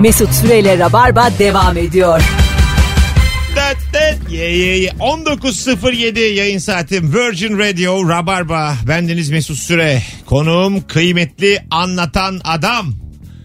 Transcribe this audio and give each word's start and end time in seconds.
Mesut 0.00 0.32
Süreyle 0.34 0.78
Rabarba 0.78 1.30
devam 1.38 1.76
ediyor. 1.76 2.22
Ye 4.30 4.56
ye 4.58 4.78
ye. 4.78 4.90
19.07 4.90 6.18
yayın 6.20 6.58
saatim 6.58 7.14
Virgin 7.14 7.58
Radio 7.58 8.08
Rabarba. 8.08 8.74
Bendeniz 8.88 9.30
Mesut 9.30 9.56
Süre. 9.58 10.02
Konuğum 10.26 10.86
kıymetli 10.86 11.60
anlatan 11.70 12.40
adam. 12.44 12.94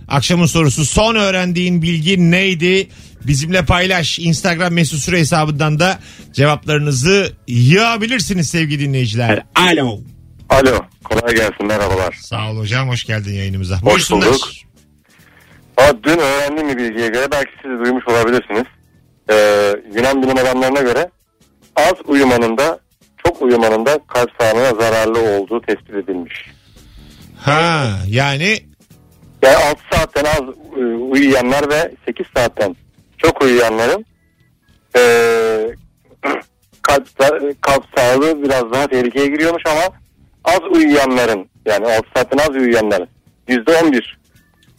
Akşamın 0.08 0.46
sorusu 0.46 0.86
son 0.86 1.16
öğrendiğin 1.16 1.82
bilgi 1.82 2.32
neydi? 2.32 2.88
Bizimle 3.28 3.66
paylaş. 3.66 4.20
Instagram 4.20 4.74
Mesut 4.74 5.00
Süre 5.00 5.20
hesabından 5.20 5.80
da 5.80 6.00
cevaplarınızı 6.34 7.34
yığabilirsiniz 7.48 8.50
sevgili 8.50 8.80
dinleyiciler. 8.80 9.46
Alo. 9.56 10.00
Alo, 10.50 10.80
kolay 11.04 11.36
gelsin 11.36 11.66
merhabalar. 11.68 12.16
Sağ 12.22 12.52
ol 12.52 12.58
hocam 12.58 12.90
hoş 12.90 13.04
geldin 13.04 13.34
yayınımıza. 13.34 13.76
Hoş 13.76 13.84
Buyursunlar. 13.84 14.28
bulduk. 14.30 14.50
Aa, 15.78 16.04
dün 16.04 16.18
öğrendiğim 16.18 16.70
bir 16.70 16.78
bilgiye 16.78 17.08
göre 17.08 17.28
belki 17.32 17.52
siz 17.62 17.72
de 17.72 17.86
duymuş 17.86 18.08
olabilirsiniz. 18.08 18.66
Ee, 19.30 19.36
Yunan 19.96 20.24
bilim 20.24 20.38
adamlarına 20.38 20.82
göre 20.82 21.10
az 21.76 21.94
uyumanın 22.06 22.58
da 22.58 22.80
çok 23.26 23.42
uyumanın 23.42 23.86
da 23.86 24.00
kalp 24.08 24.32
sağlığına 24.40 24.82
zararlı 24.82 25.20
olduğu 25.20 25.62
tespit 25.62 25.96
edilmiş. 25.96 26.46
Ha 27.38 27.90
yani 28.08 28.58
Yani 29.42 29.56
6 29.56 29.82
saatten 29.92 30.26
az 30.26 30.56
e, 30.78 30.84
uyuyanlar 30.96 31.70
ve 31.70 31.92
8 32.06 32.26
saatten 32.36 32.76
çok 33.18 33.44
uyuyanların 33.44 34.06
e, 34.98 35.02
kalp, 36.82 37.08
kalp 37.62 37.86
sağlığı 37.98 38.44
biraz 38.44 38.72
daha 38.72 38.88
tehlikeye 38.88 39.28
giriyormuş 39.28 39.64
ama 39.66 39.98
az 40.44 40.60
uyuyanların 40.72 41.50
yani 41.66 41.86
6 41.86 42.08
saatten 42.16 42.38
az 42.38 42.50
uyuyanların 42.50 43.08
%11 43.48 44.04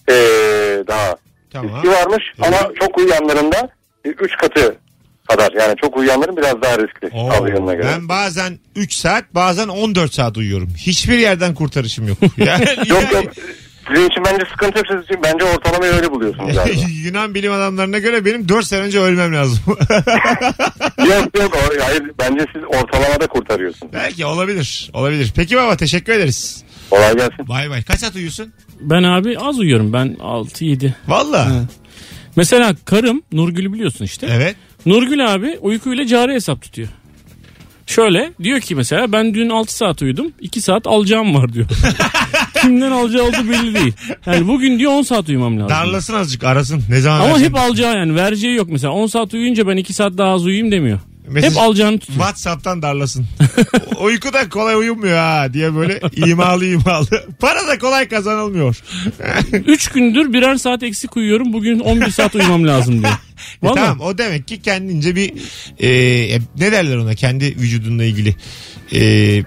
e, 0.08 0.14
daha 0.88 1.16
tamam. 1.50 1.74
riski 1.76 1.88
varmış 1.90 2.24
ama 2.40 2.56
çok 2.80 2.98
uyuyanların 2.98 3.52
da 3.52 3.68
3 4.04 4.36
katı 4.40 4.76
kadar 5.28 5.52
yani 5.52 5.74
çok 5.80 5.96
uyuyanların 5.96 6.36
biraz 6.36 6.62
daha 6.62 6.78
riskli 6.78 7.08
Oo, 7.12 7.46
göre. 7.46 7.84
ben 7.84 8.08
bazen 8.08 8.58
3 8.76 8.94
saat 8.94 9.34
bazen 9.34 9.68
14 9.68 10.14
saat 10.14 10.36
uyuyorum. 10.36 10.68
Hiçbir 10.76 11.18
yerden 11.18 11.54
kurtarışım 11.54 12.08
yok. 12.08 12.18
Yani, 12.36 12.64
Yok 12.86 13.12
yok 13.12 13.24
sizin 13.88 14.06
için 14.10 14.24
bence 14.24 14.44
sıkıntı 14.50 14.78
yok 14.78 14.86
sizin 14.90 15.02
için 15.02 15.16
bence 15.24 15.44
ortalamayı 15.44 15.92
öyle 15.92 16.10
buluyorsunuz 16.10 16.54
galiba. 16.54 16.80
Yunan 17.04 17.34
bilim 17.34 17.52
adamlarına 17.52 17.98
göre 17.98 18.24
benim 18.24 18.48
4 18.48 18.66
sene 18.66 18.80
önce 18.80 19.00
ölmem 19.00 19.34
lazım. 19.34 19.58
yok 20.98 21.38
yok 21.38 21.56
hayır 21.80 22.02
bence 22.18 22.46
siz 22.52 22.62
ortalamada 22.64 23.26
kurtarıyorsunuz. 23.26 23.92
Belki 23.92 24.26
olabilir. 24.26 24.90
Olabilir. 24.94 25.32
Peki 25.36 25.56
baba 25.56 25.76
teşekkür 25.76 26.12
ederiz. 26.12 26.64
Kolay 26.90 27.16
gelsin. 27.16 27.48
Bay 27.48 27.70
bay. 27.70 27.82
Kaç 27.82 28.00
saat 28.00 28.14
uyuyorsun? 28.14 28.52
Ben 28.90 29.02
abi 29.02 29.38
az 29.38 29.58
uyuyorum. 29.58 29.92
Ben 29.92 30.16
6-7. 30.20 30.92
Valla. 31.08 31.64
Mesela 32.36 32.74
karım 32.84 33.22
Nurgül'ü 33.32 33.72
biliyorsun 33.72 34.04
işte. 34.04 34.26
Evet. 34.30 34.56
Nurgül 34.86 35.34
abi 35.34 35.58
uykuyla 35.60 36.06
cari 36.06 36.32
hesap 36.32 36.62
tutuyor. 36.62 36.88
Şöyle 37.86 38.32
diyor 38.42 38.60
ki 38.60 38.74
mesela 38.74 39.12
ben 39.12 39.34
dün 39.34 39.48
6 39.50 39.76
saat 39.76 40.02
uyudum 40.02 40.32
2 40.40 40.60
saat 40.60 40.86
alacağım 40.86 41.34
var 41.34 41.52
diyor. 41.52 41.66
Kimden 42.62 42.90
alacağı 42.90 43.22
olduğu 43.22 43.50
belli 43.50 43.74
değil. 43.74 43.92
Yani 44.26 44.48
bugün 44.48 44.78
diyor 44.78 44.92
10 44.92 45.02
saat 45.02 45.28
uyumam 45.28 45.56
lazım. 45.60 45.68
Darlasın 45.70 46.14
azıcık 46.14 46.44
arasın. 46.44 46.82
Ne 46.90 47.00
zaman 47.00 47.20
Ama 47.20 47.28
versen. 47.34 47.44
hep 47.44 47.56
alacağı 47.58 47.94
yani 47.96 48.14
vereceği 48.14 48.54
yok 48.56 48.68
mesela 48.70 48.92
10 48.92 49.06
saat 49.06 49.34
uyuyunca 49.34 49.68
ben 49.68 49.76
2 49.76 49.92
saat 49.92 50.18
daha 50.18 50.28
az 50.30 50.44
uyuyayım 50.44 50.72
demiyor. 50.72 51.00
Mesaj- 51.28 51.50
Hep 51.50 51.58
alacağını 51.58 51.98
tutuyor. 51.98 52.18
Whatsapp'tan 52.18 52.82
darlasın. 52.82 53.26
Uyku 54.00 54.32
da 54.32 54.48
kolay 54.48 54.74
uyumuyor 54.74 55.16
ha 55.16 55.52
diye 55.52 55.74
böyle 55.74 56.00
imalı 56.16 56.66
imalı. 56.66 57.06
Para 57.38 57.68
da 57.68 57.78
kolay 57.78 58.08
kazanılmıyor. 58.08 58.76
3 59.52 59.88
gündür 59.88 60.32
birer 60.32 60.56
saat 60.56 60.82
eksik 60.82 61.16
uyuyorum 61.16 61.52
bugün 61.52 61.78
11 61.80 62.10
saat 62.10 62.34
uyumam 62.34 62.66
lazım 62.66 63.02
diyor. 63.02 63.12
E 63.62 63.66
tamam 63.74 64.00
o 64.00 64.18
demek 64.18 64.48
ki 64.48 64.62
kendince 64.62 65.16
bir 65.16 65.32
e, 65.78 65.88
e, 66.34 66.38
ne 66.58 66.72
derler 66.72 66.96
ona 66.96 67.14
kendi 67.14 67.44
vücudunla 67.44 68.04
ilgili 68.04 68.34
e, 68.94 69.00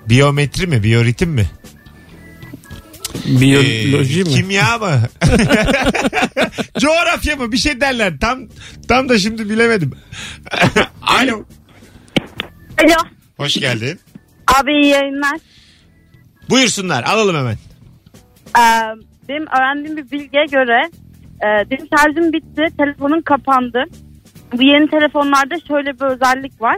biyometri 0.09 0.67
mi 0.67 0.83
biyoritim 0.83 1.29
mi? 1.29 1.45
Biyoloji 3.25 4.19
Ee, 4.19 4.23
mi? 4.23 4.29
Kimya 4.29 4.77
mı? 4.77 5.01
Coğrafya 6.79 7.35
mı? 7.35 7.51
Bir 7.51 7.57
şey 7.57 7.81
derler. 7.81 8.13
Tam 8.19 8.39
tam 8.87 9.09
da 9.09 9.19
şimdi 9.19 9.49
bilemedim. 9.49 9.91
Alo. 11.01 11.43
Alo. 12.83 13.09
Hoş 13.37 13.53
geldin. 13.53 13.99
Abi 14.59 14.71
iyi 14.71 14.85
yayınlar. 14.85 15.39
Buyursunlar. 16.49 17.03
Alalım 17.03 17.35
hemen. 17.35 17.57
Ee, 18.57 18.95
benim 19.29 19.47
öğrendiğim 19.47 19.97
bir 19.97 20.11
bilgiye 20.11 20.45
göre 20.45 20.81
e, 21.41 21.69
benim 21.71 21.87
şarjım 21.97 22.33
bitti. 22.33 22.67
Telefonum 22.77 23.21
kapandı. 23.21 23.83
Bu 24.53 24.63
yeni 24.63 24.89
telefonlarda 24.89 25.55
şöyle 25.67 25.99
bir 25.99 26.05
özellik 26.05 26.61
var. 26.61 26.77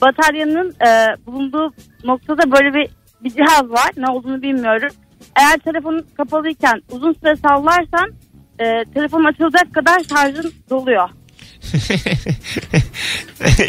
Bataryanın 0.00 0.74
e, 0.86 1.16
bulunduğu 1.26 1.74
noktada 2.04 2.52
böyle 2.52 2.74
bir, 2.74 2.88
bir 3.24 3.30
cihaz 3.30 3.70
var. 3.70 3.90
Ne 3.96 4.10
olduğunu 4.10 4.42
bilmiyorum. 4.42 4.88
Eğer 5.36 5.58
telefonun 5.58 6.06
kapalıyken 6.16 6.82
uzun 6.90 7.12
süre 7.12 7.36
sallarsan 7.36 8.12
e, 8.58 8.84
telefon 8.94 9.24
açılacak 9.24 9.74
kadar 9.74 10.00
şarjın 10.10 10.52
doluyor. 10.70 11.08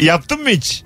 Yaptın 0.00 0.42
mı 0.42 0.48
hiç? 0.48 0.84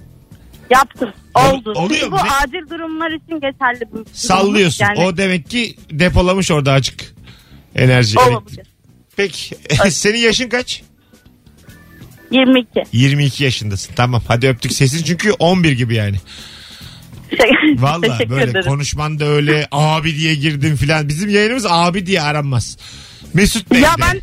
Yaptım. 0.71 1.13
Ol- 1.35 1.41
Oldu. 1.41 1.71
oluyor 1.73 1.89
Çünkü 2.01 2.11
mu? 2.11 2.19
bu 2.23 2.27
Ne? 2.27 2.31
acil 2.31 2.71
durumlar 2.71 3.11
için 3.11 3.35
geçerli 3.41 3.93
bu. 3.93 4.05
Sallıyorsun. 4.13 4.85
Yani 4.85 4.99
O 5.01 5.17
demek 5.17 5.51
ki 5.51 5.77
depolamış 5.91 6.51
orada 6.51 6.73
açık 6.73 7.15
enerji. 7.75 8.19
olabilir. 8.19 8.67
Peki. 9.17 9.55
Senin 9.91 10.19
yaşın 10.19 10.49
kaç? 10.49 10.83
22. 12.31 12.83
22 12.93 13.45
yaşındasın. 13.45 13.95
Tamam. 13.95 14.23
Hadi 14.29 14.49
öptük 14.49 14.73
sesin 14.73 15.05
çünkü 15.05 15.33
11 15.33 15.73
gibi 15.73 15.95
yani. 15.95 16.17
Valla 17.77 18.01
Teşekkür 18.01 18.31
böyle 18.31 18.51
ederim. 18.51 18.71
konuşman 18.71 19.21
da 19.21 19.25
öyle 19.25 19.69
abi 19.73 20.17
diye 20.17 20.35
girdim 20.35 20.77
filan. 20.77 21.09
Bizim 21.09 21.29
yayınımız 21.31 21.67
abi 21.69 22.07
diye 22.07 22.23
aranmaz. 22.23 22.79
Mesut 23.35 23.71
Bey 23.71 23.81
Ya 23.81 23.91
de. 23.91 24.01
ben 24.01 24.21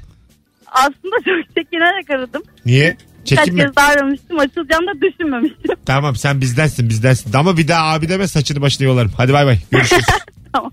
aslında 0.72 1.16
çok 1.25 1.56
çekinerek 1.56 2.09
aradım. 2.09 2.44
Niye? 2.66 2.97
Kaç 3.29 3.39
Çekinme. 3.39 3.63
kez 3.65 3.75
daha 3.75 3.87
aramıştım. 3.87 4.39
Açılacağını 4.39 4.87
da 4.87 5.01
düşünmemiştim. 5.01 5.75
Tamam 5.85 6.15
sen 6.15 6.41
bizdensin 6.41 6.89
bizdensin. 6.89 7.33
Ama 7.33 7.57
bir 7.57 7.67
daha 7.67 7.93
abi 7.93 8.09
deme 8.09 8.27
saçını 8.27 8.61
başını 8.61 8.87
yolarım. 8.87 9.11
Hadi 9.17 9.33
bay 9.33 9.45
bay. 9.45 9.59
Görüşürüz. 9.71 10.05
Tamam. 10.53 10.71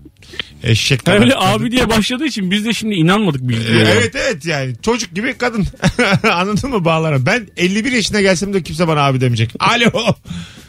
Eşek 0.63 1.05
kadar 1.05 1.19
Öyle 1.21 1.33
kadın. 1.33 1.45
abi 1.45 1.71
diye 1.71 1.89
başladığı 1.89 2.25
için 2.25 2.51
biz 2.51 2.65
de 2.65 2.73
şimdi 2.73 2.95
inanmadık 2.95 3.41
Ee, 3.43 3.49
bilgiye. 3.49 3.79
Evet 3.79 4.15
evet 4.15 4.45
yani 4.45 4.73
çocuk 4.81 5.15
gibi 5.15 5.33
kadın. 5.37 5.65
Anladın 6.31 6.69
mı 6.69 6.85
bağlara? 6.85 7.25
Ben 7.25 7.47
51 7.57 7.91
yaşına 7.91 8.21
gelsem 8.21 8.53
de 8.53 8.63
kimse 8.63 8.87
bana 8.87 9.01
abi 9.01 9.21
demeyecek. 9.21 9.53
Alo. 9.59 10.13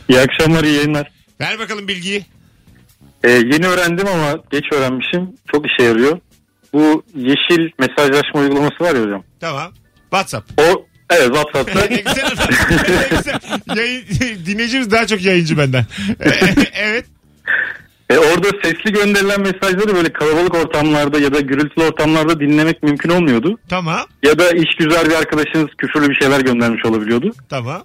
İyi 0.08 0.20
akşamlar, 0.20 0.64
iyi 0.64 0.74
yayınlar. 0.74 1.10
Ver 1.40 1.58
bakalım 1.58 1.88
bilgiyi. 1.88 2.24
Ee, 3.24 3.30
yeni 3.30 3.66
öğrendim 3.66 4.06
ama 4.08 4.38
geç 4.50 4.64
öğrenmişim. 4.72 5.28
Çok 5.52 5.66
işe 5.66 5.82
yarıyor. 5.88 6.18
Bu 6.72 7.02
yeşil 7.16 7.70
mesajlaşma 7.78 8.40
uygulaması 8.40 8.74
var 8.84 8.94
ya 8.94 9.02
hocam. 9.02 9.22
Tamam. 9.40 9.72
WhatsApp. 10.10 10.60
O 10.60 10.86
evet 11.10 11.26
WhatsApp'ta 11.34 11.80
ne 11.80 11.96
güzel. 11.96 12.30
ne 12.88 13.16
güzel. 13.16 13.40
Yayın, 13.76 14.04
dinleyicimiz 14.46 14.90
daha 14.90 15.06
çok 15.06 15.22
yayıncı 15.22 15.58
benden. 15.58 15.86
evet. 16.74 17.06
e, 18.10 18.18
orada 18.18 18.48
sesli 18.62 18.92
gönderilen 18.92 19.40
mesajları 19.40 19.94
böyle 19.94 20.12
kalabalık 20.12 20.54
ortamlarda 20.54 21.18
ya 21.20 21.34
da 21.34 21.40
gürültülü 21.40 21.84
ortamlarda 21.84 22.40
dinlemek 22.40 22.82
mümkün 22.82 23.08
olmuyordu. 23.10 23.58
Tamam. 23.68 24.06
Ya 24.22 24.38
da 24.38 24.50
iş 24.50 24.76
güzel 24.78 25.06
bir 25.06 25.14
arkadaşınız 25.14 25.68
küfürlü 25.78 26.08
bir 26.08 26.14
şeyler 26.14 26.40
göndermiş 26.40 26.84
olabiliyordu. 26.84 27.32
Tamam. 27.48 27.84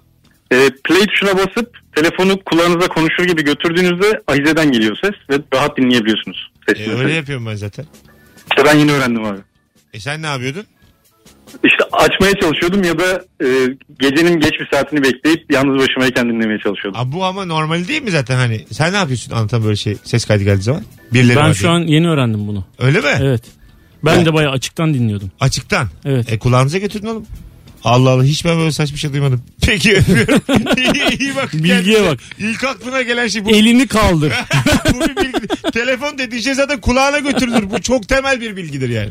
E, 0.50 0.56
play 0.84 1.06
tuşuna 1.06 1.36
basıp 1.38 1.78
telefonu 1.96 2.40
kulağınıza 2.44 2.88
konuşur 2.88 3.24
gibi 3.24 3.44
götürdüğünüzde 3.44 4.20
ahizeden 4.26 4.72
geliyor 4.72 4.96
ses 5.04 5.14
ve 5.30 5.42
rahat 5.54 5.76
dinleyebiliyorsunuz. 5.76 6.50
Sesli 6.68 6.82
E, 6.82 6.86
mesajı. 6.86 7.04
öyle 7.04 7.14
yapıyorum 7.14 7.46
ben 7.46 7.54
zaten. 7.54 7.86
İşte 8.50 8.64
ben 8.64 8.76
yeni 8.78 8.92
öğrendim 8.92 9.24
abi. 9.24 9.38
E 9.94 10.00
sen 10.00 10.22
ne 10.22 10.26
yapıyordun? 10.26 10.66
İşte 11.64 11.84
açmaya 11.92 12.34
çalışıyordum 12.40 12.82
ya 12.82 12.98
da 12.98 13.24
e, 13.44 13.46
gecenin 14.00 14.40
geç 14.40 14.52
bir 14.60 14.68
saatini 14.72 15.02
bekleyip 15.02 15.52
yalnız 15.52 15.78
başımayken 15.82 16.28
dinlemeye 16.28 16.58
çalışıyordum. 16.58 17.00
Abi 17.00 17.12
bu 17.12 17.24
ama 17.24 17.44
normal 17.44 17.88
değil 17.88 18.02
mi 18.02 18.10
zaten 18.10 18.36
hani? 18.36 18.64
Sen 18.72 18.92
ne 18.92 18.96
yapıyorsun 18.96 19.32
anlatan 19.32 19.64
böyle 19.64 19.76
şey 19.76 19.96
ses 20.04 20.24
kaydı 20.24 20.44
geldiği 20.44 20.62
zaman? 20.62 20.82
Birileri 21.12 21.36
Ben 21.36 21.48
var 21.48 21.54
şu 21.54 21.60
diye. 21.62 21.72
an 21.72 21.80
yeni 21.80 22.08
öğrendim 22.08 22.48
bunu. 22.48 22.64
Öyle 22.78 23.00
mi? 23.00 23.06
Evet. 23.20 23.42
Ben 24.04 24.24
de 24.26 24.34
bayağı 24.34 24.52
açıktan 24.52 24.94
dinliyordum. 24.94 25.30
Açıktan. 25.40 25.88
Evet. 26.04 26.32
E 26.32 26.38
kulağınıza 26.38 26.78
götürdün 26.78 27.06
oğlum. 27.06 27.26
Allah 27.84 28.10
Allah 28.10 28.24
hiç 28.24 28.44
ben 28.44 28.58
böyle 28.58 28.72
saçma 28.72 28.96
şey 28.96 29.12
duymadım. 29.12 29.42
Peki 29.66 29.96
öpüyorum. 29.96 30.42
iyi, 30.76 31.18
iyi 31.20 31.36
bak. 31.36 31.52
Bilgiye 31.52 31.82
kendine. 31.82 32.10
bak. 32.10 32.18
İlk 32.38 32.64
aklına 32.64 33.02
gelen 33.02 33.28
şey 33.28 33.44
bu. 33.44 33.50
Elini 33.50 33.86
kaldır. 33.86 34.32
bu 34.94 35.00
bir 35.00 35.16
bilgi. 35.16 35.46
Telefon 35.72 36.18
dediğin 36.18 36.42
şey 36.42 36.54
zaten 36.54 36.80
kulağına 36.80 37.18
götürülür. 37.18 37.70
Bu 37.70 37.82
çok 37.82 38.08
temel 38.08 38.40
bir 38.40 38.56
bilgidir 38.56 38.88
yani. 38.88 39.10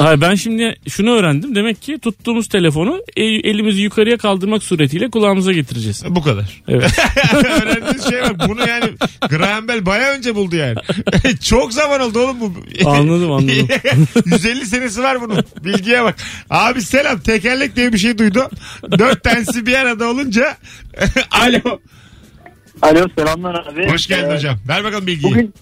Hayır 0.00 0.20
ben 0.20 0.34
şimdi 0.34 0.76
şunu 0.88 1.10
öğrendim. 1.10 1.54
Demek 1.54 1.82
ki 1.82 1.98
tuttuğumuz 1.98 2.48
telefonu 2.48 3.02
el- 3.16 3.44
elimizi 3.44 3.80
yukarıya 3.82 4.16
kaldırmak 4.18 4.62
suretiyle 4.62 5.10
kulağımıza 5.10 5.52
getireceğiz. 5.52 6.04
Bu 6.08 6.22
kadar. 6.22 6.62
Evet. 6.68 6.98
Öğrendiğiniz 7.34 8.08
şey 8.10 8.22
var. 8.22 8.48
Bunu 8.48 8.68
yani 8.68 8.84
Graham 9.30 9.68
Bell 9.68 9.86
baya 9.86 10.12
önce 10.12 10.34
buldu 10.34 10.56
yani. 10.56 10.76
Çok 11.42 11.72
zaman 11.72 12.00
oldu 12.00 12.18
oğlum 12.18 12.40
bu. 12.40 12.52
Anladım, 12.90 13.32
anladım. 13.32 13.68
150 14.26 14.66
senesi 14.66 15.02
var 15.02 15.20
bunun. 15.20 15.44
Bilgiye 15.64 16.02
bak. 16.04 16.16
Abi 16.50 16.82
selam 16.82 17.20
tekerlek 17.20 17.76
diye 17.76 17.92
bir 17.92 17.98
şey 17.98 18.18
duydum. 18.18 18.46
Dört 18.98 19.24
tanesi 19.24 19.66
bir 19.66 19.74
arada 19.74 20.08
olunca. 20.08 20.56
Alo. 21.30 21.80
Alo 22.82 23.06
selamlar 23.18 23.54
abi. 23.66 23.88
Hoş 23.92 24.06
geldin 24.06 24.30
Ee, 24.30 24.34
hocam. 24.34 24.58
Ver 24.68 24.84
bakalım 24.84 25.06
bilgiyi. 25.06 25.32
Bugün 25.32 25.54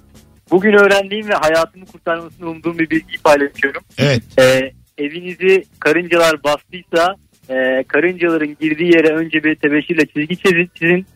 bugün 0.50 0.72
öğrendiğim 0.72 1.28
ve 1.28 1.34
hayatımı 1.34 1.86
kurtarmasını 1.86 2.50
umduğum 2.50 2.78
bir 2.78 2.90
bilgiyi 2.90 3.18
paylaşıyorum. 3.24 3.82
Evet. 3.98 4.22
Ee, 4.38 4.72
evinizi 4.98 5.64
karıncalar 5.80 6.44
bastıysa 6.44 7.16
e, 7.50 7.84
karıncaların 7.88 8.56
girdiği 8.60 8.94
yere 8.96 9.08
önce 9.08 9.44
bir 9.44 9.54
tebeşirle 9.54 10.06
çizgi 10.06 10.36
çizin, 10.36 10.70
çizin. 10.74 11.06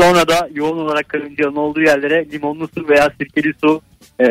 Sonra 0.00 0.28
da 0.28 0.48
yoğun 0.54 0.78
olarak 0.78 1.08
karıncanın 1.08 1.56
olduğu 1.56 1.80
yerlere 1.80 2.30
limonlu 2.32 2.68
su 2.74 2.88
veya 2.88 3.08
sirkeli 3.20 3.52
su 3.60 3.82
e, 4.20 4.26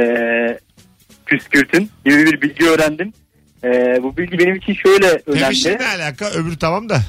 püskürtün 1.26 1.90
gibi 2.06 2.26
bir 2.26 2.42
bilgi 2.42 2.70
öğrendim. 2.70 3.14
E, 3.64 3.70
bu 4.04 4.18
bilgi 4.18 4.40
benim 4.40 4.56
için 4.56 4.74
şöyle 4.74 5.22
önemli. 5.26 5.78
ne 5.80 5.88
alaka? 5.88 6.30
Öbürü 6.30 6.58
tamam 6.58 6.90
da. 6.90 7.02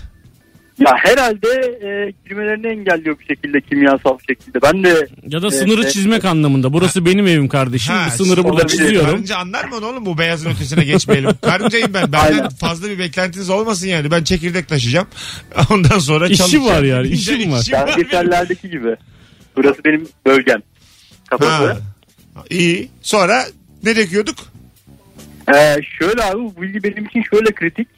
Ya 0.79 0.91
herhalde 0.99 1.49
e, 1.83 2.13
girmelerini 2.29 2.67
engelliyor 2.67 3.19
bir 3.19 3.25
şekilde 3.25 3.61
kimyasal 3.61 4.19
bir 4.19 4.25
şekilde. 4.35 4.63
Ben 4.63 4.85
de 4.85 4.89
Ya 5.29 5.43
da 5.43 5.47
Evet, 5.47 5.59
sınırı 5.59 5.81
evet. 5.83 5.93
çizmek 5.93 6.25
anlamında. 6.25 6.73
Burası 6.73 7.07
benim 7.07 7.27
evim 7.27 7.49
kardeşim. 7.49 7.95
Ha, 7.95 8.07
Bu 8.19 8.25
sınırı 8.25 8.45
burada 8.45 8.55
olabilir. 8.55 8.69
çiziyorum. 8.79 9.11
Karınca 9.11 9.37
anlar 9.37 9.65
mı 9.65 9.77
onu 9.77 9.87
oğlum 9.87 10.07
bu 10.07 10.19
beyazın 10.19 10.51
ötesine 10.51 10.85
geçmeyelim. 10.85 11.31
Karıncayım 11.43 11.95
ben. 11.95 12.13
Benden 12.13 12.33
Aynen. 12.33 12.49
fazla 12.49 12.89
bir 12.89 12.99
beklentiniz 12.99 13.51
olmasın 13.51 13.87
yani. 13.87 14.11
Ben 14.11 14.25
çekirdek 14.25 14.69
taşıyacağım. 14.69 15.07
Ondan 15.71 15.99
sonra 15.99 16.27
İşi 16.27 16.37
çalışacağım. 16.37 16.67
var 16.67 16.83
yani, 16.83 17.09
işim 17.09 17.53
var. 17.53 17.61
İşim 17.61 17.75
var 17.75 17.87
benim. 17.87 17.97
belgesellerdeki 17.99 18.71
gibi. 18.71 18.97
Burası 19.57 19.85
benim 19.85 20.09
bölgem. 20.27 20.63
Kafası. 21.31 21.67
Ha. 21.73 21.77
İyi. 22.51 22.89
Sonra 23.03 23.45
ne 23.85 23.97
döküyorduk? 23.97 24.37
Ee, 25.55 25.77
şöyle 25.99 26.23
abi 26.25 26.39
bu 26.39 26.63
bilgi 26.63 26.83
benim 26.83 27.07
için 27.07 27.23
şöyle 27.31 27.53
kritik. 27.55 27.89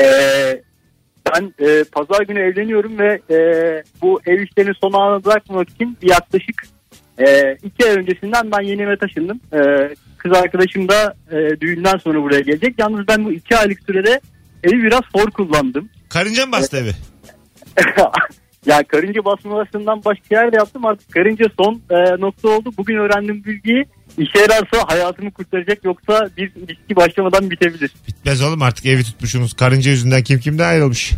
Ee, 0.00 0.62
ben 1.34 1.66
e, 1.66 1.84
pazar 1.84 2.24
günü 2.24 2.38
evleniyorum 2.38 2.98
ve 2.98 3.20
e, 3.30 3.38
bu 4.02 4.20
ev 4.26 4.40
işlerini 4.40 4.72
son 4.80 4.92
ana 4.92 5.24
bırakmamak 5.24 5.68
için 5.68 5.98
yaklaşık 6.02 6.62
e, 7.18 7.56
iki 7.62 7.84
ay 7.84 7.96
öncesinden 7.96 8.50
ben 8.52 8.62
yeni 8.62 8.82
eve 8.82 8.96
taşındım. 8.96 9.40
E, 9.52 9.58
kız 10.18 10.32
arkadaşım 10.32 10.88
da 10.88 11.14
e, 11.30 11.60
düğünden 11.60 11.96
sonra 11.96 12.22
buraya 12.22 12.40
gelecek. 12.40 12.74
Yalnız 12.78 13.08
ben 13.08 13.24
bu 13.24 13.32
iki 13.32 13.56
aylık 13.56 13.82
sürede 13.86 14.20
evi 14.64 14.82
biraz 14.82 15.02
for 15.12 15.30
kullandım. 15.30 15.88
Karınca 16.08 16.46
mı 16.46 16.52
bastı 16.52 16.76
evi? 16.76 16.92
ya 18.66 18.82
karınca 18.82 19.24
basmalarından 19.24 20.04
başka 20.04 20.42
yerde 20.42 20.56
yaptım 20.56 20.84
artık 20.84 21.12
karınca 21.12 21.46
son 21.58 21.80
e, 21.90 22.20
nokta 22.20 22.48
oldu. 22.48 22.70
Bugün 22.78 22.96
öğrendiğim 22.96 23.44
bilgiyi 23.44 23.84
işe 24.18 24.38
yararsa 24.38 24.88
hayatımı 24.88 25.30
kurtaracak 25.30 25.84
yoksa 25.84 26.28
bir 26.36 26.52
ilişki 26.56 26.96
başlamadan 26.96 27.50
bitebilir. 27.50 27.90
Bitmez 28.08 28.42
oğlum 28.42 28.62
artık 28.62 28.86
evi 28.86 29.04
tutmuşsunuz. 29.04 29.52
Karınca 29.54 29.90
yüzünden 29.90 30.22
kim 30.22 30.40
kimden 30.40 30.68
ayrılmış. 30.68 31.12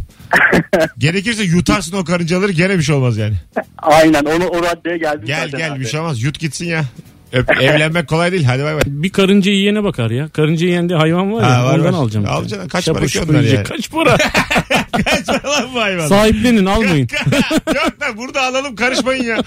Gerekirse 0.98 1.42
yutarsın 1.42 1.96
o 1.96 2.04
karıncaları 2.04 2.52
gene 2.52 2.78
bir 2.78 2.82
şey 2.82 2.94
olmaz 2.94 3.16
yani. 3.16 3.34
Aynen 3.78 4.24
onu 4.24 4.46
o 4.46 4.62
raddeye 4.62 4.98
geldim 4.98 5.26
Gel 5.26 5.44
zaten 5.44 5.58
gel 5.58 5.72
abi. 5.72 5.80
bir 5.80 5.86
şey 5.86 6.00
olmaz. 6.00 6.22
Yut 6.22 6.38
gitsin 6.38 6.66
ya. 6.66 6.84
Öp, 7.32 7.50
evlenmek 7.60 8.08
kolay 8.08 8.32
değil. 8.32 8.44
Hadi 8.44 8.62
bay 8.64 8.74
bay. 8.74 8.80
Bir 8.86 9.10
karınca 9.10 9.52
yiyene 9.52 9.84
bakar 9.84 10.10
ya. 10.10 10.28
Karınca 10.28 10.66
yiyen 10.66 10.88
de 10.88 10.94
hayvan 10.94 11.32
var 11.32 11.42
ya. 11.42 11.58
Ha, 11.58 11.64
var, 11.64 11.78
ondan 11.78 11.92
var. 11.92 11.98
alacağım. 11.98 12.24
bir 12.26 12.30
Al 12.30 12.36
tane. 12.36 12.48
canım, 12.48 12.68
kaç 12.68 12.86
para 12.86 13.06
ki 13.06 13.20
onlar 13.20 13.40
yani? 13.42 13.64
Kaç 13.64 13.90
para? 13.90 14.16
Kaç 15.04 15.26
para 15.26 15.52
lan 15.52 15.68
bu 15.74 15.80
hayvan? 15.80 16.06
Sahiplenin 16.08 16.66
almayın. 16.66 17.08
Yok 17.66 18.00
da 18.00 18.16
burada 18.16 18.42
alalım 18.42 18.76
karışmayın 18.76 19.24
ya. 19.24 19.42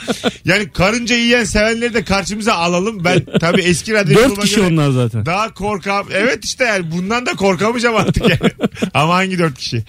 Yani 0.46 0.70
karınca 0.72 1.16
yiyen 1.16 1.44
sevenleri 1.44 1.94
de 1.94 2.04
karşımıza 2.04 2.54
alalım. 2.54 3.04
Ben 3.04 3.22
tabii 3.40 3.62
eski 3.62 3.94
radyo 3.94 4.16
Dört 4.16 4.40
kişi 4.40 4.56
göre 4.56 4.68
onlar 4.68 4.90
zaten. 4.92 5.26
Daha 5.26 5.54
korkam. 5.54 6.06
Evet 6.14 6.46
işte 6.46 6.64
yani 6.64 6.92
bundan 6.92 7.26
da 7.26 7.32
korkamayacağım 7.34 7.96
artık 7.96 8.24
yani. 8.30 8.52
Ama 8.94 9.14
hangi 9.16 9.40
dört 9.40 9.58
kişi? 9.58 9.84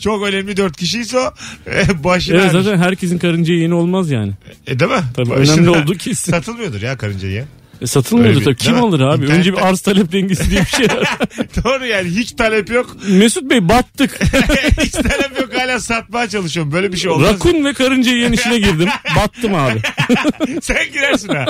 Çok 0.00 0.22
önemli 0.26 0.56
dört 0.56 0.76
kişiyse 0.76 1.18
o 1.18 1.32
e, 1.70 2.04
başına 2.04 2.40
Evet 2.40 2.52
zaten 2.52 2.78
herkesin 2.78 3.18
karınca 3.18 3.54
yiyeni 3.54 3.74
olmaz 3.74 4.10
yani. 4.10 4.32
E, 4.66 4.78
değil 4.80 4.90
mi? 4.90 5.00
Tabii 5.16 5.30
Başına- 5.30 5.54
önemli 5.54 5.70
olduğu 5.70 5.94
kesin. 5.94 6.32
Satılmıyordur 6.40 6.82
ya 6.82 6.96
karınca 6.98 7.28
yiyen. 7.28 7.46
E, 7.80 7.86
satılmıyordu 7.86 8.40
tabii. 8.44 8.56
Kim 8.56 8.72
değil 8.72 8.82
mi? 8.84 8.88
alır 8.88 9.00
abi? 9.00 9.24
İnternetten- 9.24 9.38
Önce 9.38 9.52
bir 9.52 9.66
arz 9.66 9.80
talep 9.80 10.12
dengesi 10.12 10.50
diye 10.50 10.60
bir 10.60 10.66
şey 10.66 10.86
var. 10.86 11.18
Doğru 11.64 11.86
yani 11.86 12.08
hiç 12.08 12.32
talep 12.32 12.70
yok. 12.70 12.96
Mesut 13.08 13.50
Bey 13.50 13.68
battık. 13.68 14.20
hiç 14.82 14.92
talep 14.92 15.40
yok 15.40 15.50
hala 15.58 15.80
satmaya 15.80 16.28
çalışıyorum. 16.28 16.72
Böyle 16.72 16.92
bir 16.92 16.96
şey 16.96 17.10
olmaz. 17.10 17.30
Rakun 17.34 17.64
ve 17.64 17.72
karınca 17.72 18.12
yiyen 18.12 18.32
işine 18.32 18.58
girdim. 18.58 18.88
Battım 19.16 19.54
abi. 19.54 19.80
Sen 20.62 20.92
girersin 20.92 21.28
ha. 21.28 21.44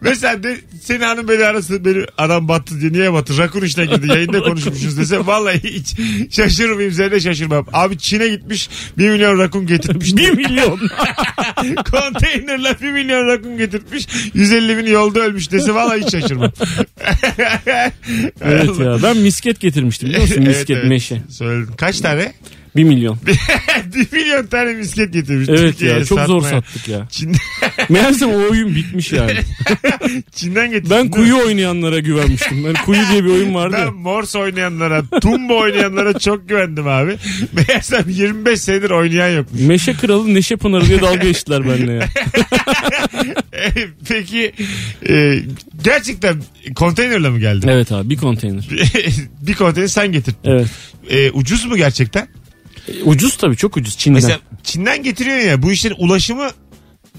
Mesela 0.00 0.42
de, 0.42 0.56
seni 0.82 1.04
hanım 1.04 1.28
beni 1.28 1.44
arasın 1.44 1.84
beni 1.84 2.04
adam 2.18 2.48
battı 2.48 2.80
diye 2.80 2.92
niye 2.92 3.12
battı? 3.12 3.38
Rakun 3.38 3.60
işine 3.62 3.86
girdi 3.86 4.08
yayında 4.08 4.42
konuşmuşuz 4.42 4.98
dese 4.98 5.26
vallahi 5.26 5.60
hiç 5.64 5.94
şaşırır 6.36 6.72
mıyım 6.72 6.90
üzerine 6.90 7.20
şaşırmam. 7.20 7.66
Abi 7.72 7.98
Çin'e 7.98 8.28
gitmiş 8.28 8.68
bir 8.98 9.10
milyon 9.10 9.38
rakun 9.38 9.66
getirmiş. 9.66 10.16
Bir 10.16 10.30
milyon. 10.30 10.80
Konteynerle 11.90 12.76
bir 12.82 12.90
milyon 12.92 13.26
rakun 13.26 13.58
getirmiş. 13.58 14.06
150 14.34 14.78
bin 14.78 14.86
yolda 14.86 15.20
ölmüş 15.20 15.50
dese 15.52 15.74
vallahi 15.76 16.00
hiç 16.00 16.10
şaşırmam. 16.12 16.52
evet 18.40 18.78
ya 18.80 18.96
ben 19.02 19.16
misket 19.16 19.60
getirmiştim 19.60 20.08
biliyor 20.08 20.22
musun? 20.22 20.36
Evet, 20.42 20.48
Misket 20.48 20.76
evet. 20.76 20.88
meşe. 20.88 21.22
Söyledim. 21.28 21.74
Kaç 21.76 22.00
tane? 22.00 22.32
Bir 22.76 22.84
milyon. 22.84 23.18
bir 23.94 24.12
milyon 24.12 24.46
tane 24.46 24.72
misket 24.72 25.12
getirmiş. 25.12 25.48
Evet 25.48 25.58
Türkiye'ye 25.60 25.98
ya 25.98 26.04
çok 26.04 26.20
zor 26.20 26.42
satmaya. 26.42 26.62
sattık 26.62 26.88
ya. 26.88 27.06
Çin, 27.10 27.32
Meğersem 27.88 28.28
o 28.30 28.36
oyun 28.50 28.74
bitmiş 28.74 29.12
yani. 29.12 29.32
Çin'den 30.34 30.70
getirmiş. 30.70 30.90
Ben 30.90 31.10
kuyu 31.10 31.36
oynayanlara 31.38 31.98
güvenmiştim. 31.98 32.64
Ben 32.64 32.84
kuyu 32.84 33.00
diye 33.12 33.24
bir 33.24 33.30
oyun 33.30 33.54
vardı. 33.54 33.74
Ben 33.78 33.84
ya. 33.84 33.90
Morse 33.90 34.38
oynayanlara, 34.38 35.02
Tumba 35.22 35.54
oynayanlara 35.54 36.18
çok 36.18 36.48
güvendim 36.48 36.86
abi. 36.88 37.16
Meğersem 37.52 38.04
25 38.08 38.60
senedir 38.60 38.90
oynayan 38.90 39.28
yokmuş. 39.36 39.60
Meşe 39.60 39.92
Kralı 39.94 40.34
Neşe 40.34 40.56
Pınarı 40.56 40.86
diye 40.88 41.00
dalga 41.00 41.22
geçtiler 41.22 41.64
benimle 41.68 41.92
ya. 41.92 42.08
E, 43.52 43.70
Peki 44.08 44.52
e, 45.08 45.38
gerçekten 45.84 46.42
konteynerle 46.74 47.30
mi 47.30 47.40
geldi? 47.40 47.66
Evet 47.70 47.92
abi 47.92 48.10
bir 48.10 48.16
konteyner. 48.16 48.68
bir 49.42 49.54
konteyner 49.54 49.88
sen 49.88 50.12
getirdin. 50.12 50.38
Evet. 50.44 50.66
E, 51.10 51.30
ucuz 51.30 51.64
mu 51.64 51.76
gerçekten? 51.76 52.28
E, 52.88 53.02
Ucuz 53.02 53.36
tabii 53.36 53.56
çok 53.56 53.76
ucuz 53.76 53.98
Çin'den. 53.98 54.14
Mesela 54.14 54.38
Çin'den 54.62 55.02
getiriyorsun 55.02 55.48
ya 55.48 55.62
bu 55.62 55.72
işlerin 55.72 55.94
ulaşımı 55.98 56.48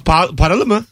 pa- 0.07 0.36
paralı 0.36 0.65
mı? 0.65 0.86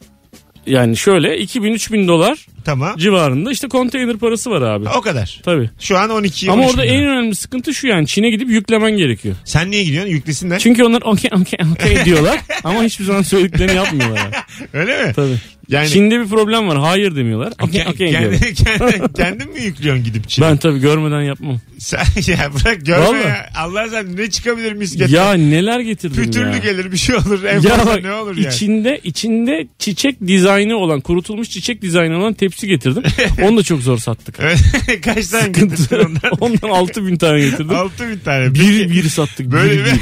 Yani 0.66 0.96
şöyle 0.96 1.38
2000-3000 1.38 2.08
dolar 2.08 2.46
Tamam. 2.66 2.96
civarında 2.96 3.52
işte 3.52 3.68
konteyner 3.68 4.16
parası 4.16 4.50
var 4.50 4.62
abi. 4.62 4.88
O 4.98 5.00
kadar. 5.00 5.40
Tabii. 5.44 5.70
Şu 5.80 5.98
an 5.98 6.10
12 6.10 6.50
Ama 6.50 6.62
13 6.62 6.70
orada 6.70 6.82
bin 6.82 6.88
en 6.88 7.02
lira. 7.02 7.10
önemli 7.10 7.34
sıkıntı 7.34 7.74
şu 7.74 7.86
yani 7.86 8.06
Çin'e 8.06 8.30
gidip 8.30 8.48
yüklemen 8.50 8.90
gerekiyor. 8.96 9.34
Sen 9.44 9.70
niye 9.70 9.84
gidiyorsun? 9.84 10.10
Yüklesinler. 10.10 10.58
Çünkü 10.58 10.84
onlar 10.84 11.02
okey 11.02 11.30
okey 11.40 11.58
okey 11.72 12.04
diyorlar 12.04 12.40
ama 12.64 12.82
hiçbir 12.82 13.04
zaman 13.04 13.22
söylediklerini 13.22 13.76
yapmıyorlar. 13.76 14.16
Yani. 14.18 14.34
Öyle 14.72 15.04
mi? 15.06 15.12
Tabii. 15.16 15.36
Yani 15.68 15.88
Çin'de 15.88 16.20
bir 16.20 16.26
problem 16.28 16.68
var. 16.68 16.78
Hayır 16.78 17.16
demiyorlar. 17.16 17.52
Okey 17.62 17.80
Ke- 17.80 17.90
okey 17.92 18.10
diyorlar. 18.10 18.40
kendi, 18.40 18.54
kendi, 18.64 19.12
kendin 19.12 19.52
mi 19.52 19.60
yüklüyorsun 19.62 20.04
gidip 20.04 20.28
Çin'e? 20.28 20.46
Ben 20.46 20.56
tabii 20.56 20.78
görmeden 20.80 21.20
yapmam. 21.22 21.60
Sen 21.78 22.00
ya 22.26 22.50
bırak 22.54 22.86
görme 22.86 23.06
Vallahi. 23.06 23.22
ya. 23.28 23.46
Allah 23.56 23.88
sen 23.88 24.16
ne 24.16 24.30
çıkabilir 24.30 24.72
misket? 24.72 25.10
Ya 25.10 25.32
neler 25.32 25.80
getirdim 25.80 26.22
Pütürlü 26.24 26.50
ya. 26.50 26.58
gelir 26.58 26.92
bir 26.92 26.96
şey 26.96 27.16
olur. 27.16 27.44
En 27.44 27.60
fazla 27.62 27.86
bak 27.86 28.02
ne 28.02 28.12
olur 28.12 28.36
yani? 28.36 28.54
içinde 28.54 29.00
içinde 29.04 29.66
çiçek 29.78 30.20
dizaynı 30.26 30.76
olan 30.76 31.00
kurutulmuş 31.00 31.48
çiçek 31.50 31.82
dizaynı 31.82 32.18
olan 32.18 32.32
tepsi 32.34 32.55
getirdim. 32.64 33.02
Onu 33.42 33.56
da 33.56 33.62
çok 33.62 33.82
zor 33.82 33.98
sattık. 33.98 34.36
Kaç 35.02 35.26
tane 35.26 35.48
getirdin 35.48 35.98
ondan? 35.98 36.32
Ondan 36.40 36.68
6000 36.68 37.06
bin 37.12 37.16
tane 37.16 37.40
getirdim. 37.40 37.76
6 37.76 38.08
bin 38.08 38.18
tane. 38.18 38.54
Bir 38.54 38.78
Peki, 38.78 38.90
bir 38.90 39.08
sattık. 39.08 39.52
böyle 39.52 39.72
bir, 39.72 39.84
bir, 39.84 39.92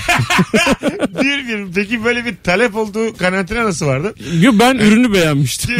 bir. 1.20 1.48
bir. 1.48 1.72
Peki 1.74 2.04
böyle 2.04 2.24
bir 2.24 2.34
talep 2.42 2.76
olduğu 2.76 3.16
karantina 3.16 3.64
nasıl 3.64 3.86
vardı? 3.86 4.14
Yo, 4.40 4.52
ben 4.58 4.74
ürünü 4.74 5.12
beğenmiştim. 5.12 5.70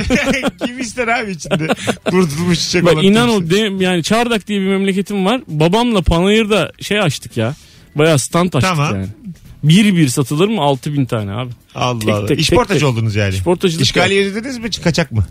Kim, 0.66 0.80
ister 0.80 1.08
abi 1.08 1.30
içinde 1.30 1.66
kurtulmuş 2.04 2.58
çiçek 2.58 2.84
Bak 2.84 2.94
olan 2.94 3.04
inan 3.04 3.28
o 3.28 3.50
de, 3.50 3.84
yani 3.84 4.02
Çardak 4.02 4.46
diye 4.46 4.60
bir 4.60 4.66
memleketim 4.66 5.24
var. 5.26 5.40
Babamla 5.48 6.02
Panayır'da 6.02 6.72
şey 6.80 7.00
açtık 7.00 7.36
ya. 7.36 7.54
Bayağı 7.94 8.18
stand 8.18 8.46
açtık 8.52 8.60
Tamam. 8.60 8.94
yani. 8.94 9.06
Bir 9.62 9.96
bir 9.96 10.08
satılır 10.08 10.48
mı? 10.48 10.60
6000 10.60 11.04
tane 11.04 11.32
abi. 11.32 11.50
Allah 11.74 11.98
Tek 11.98 12.08
Allah. 12.14 12.26
tek, 12.26 12.40
İşportacı 12.40 12.80
tek 12.80 12.88
oldunuz 12.88 13.14
yani. 13.14 13.34
İşportacılık 13.34 13.82
İşgaliye 13.84 14.26
ödediniz 14.26 14.58
mi 14.58 14.70
kaçak 14.84 15.12
mı? 15.12 15.26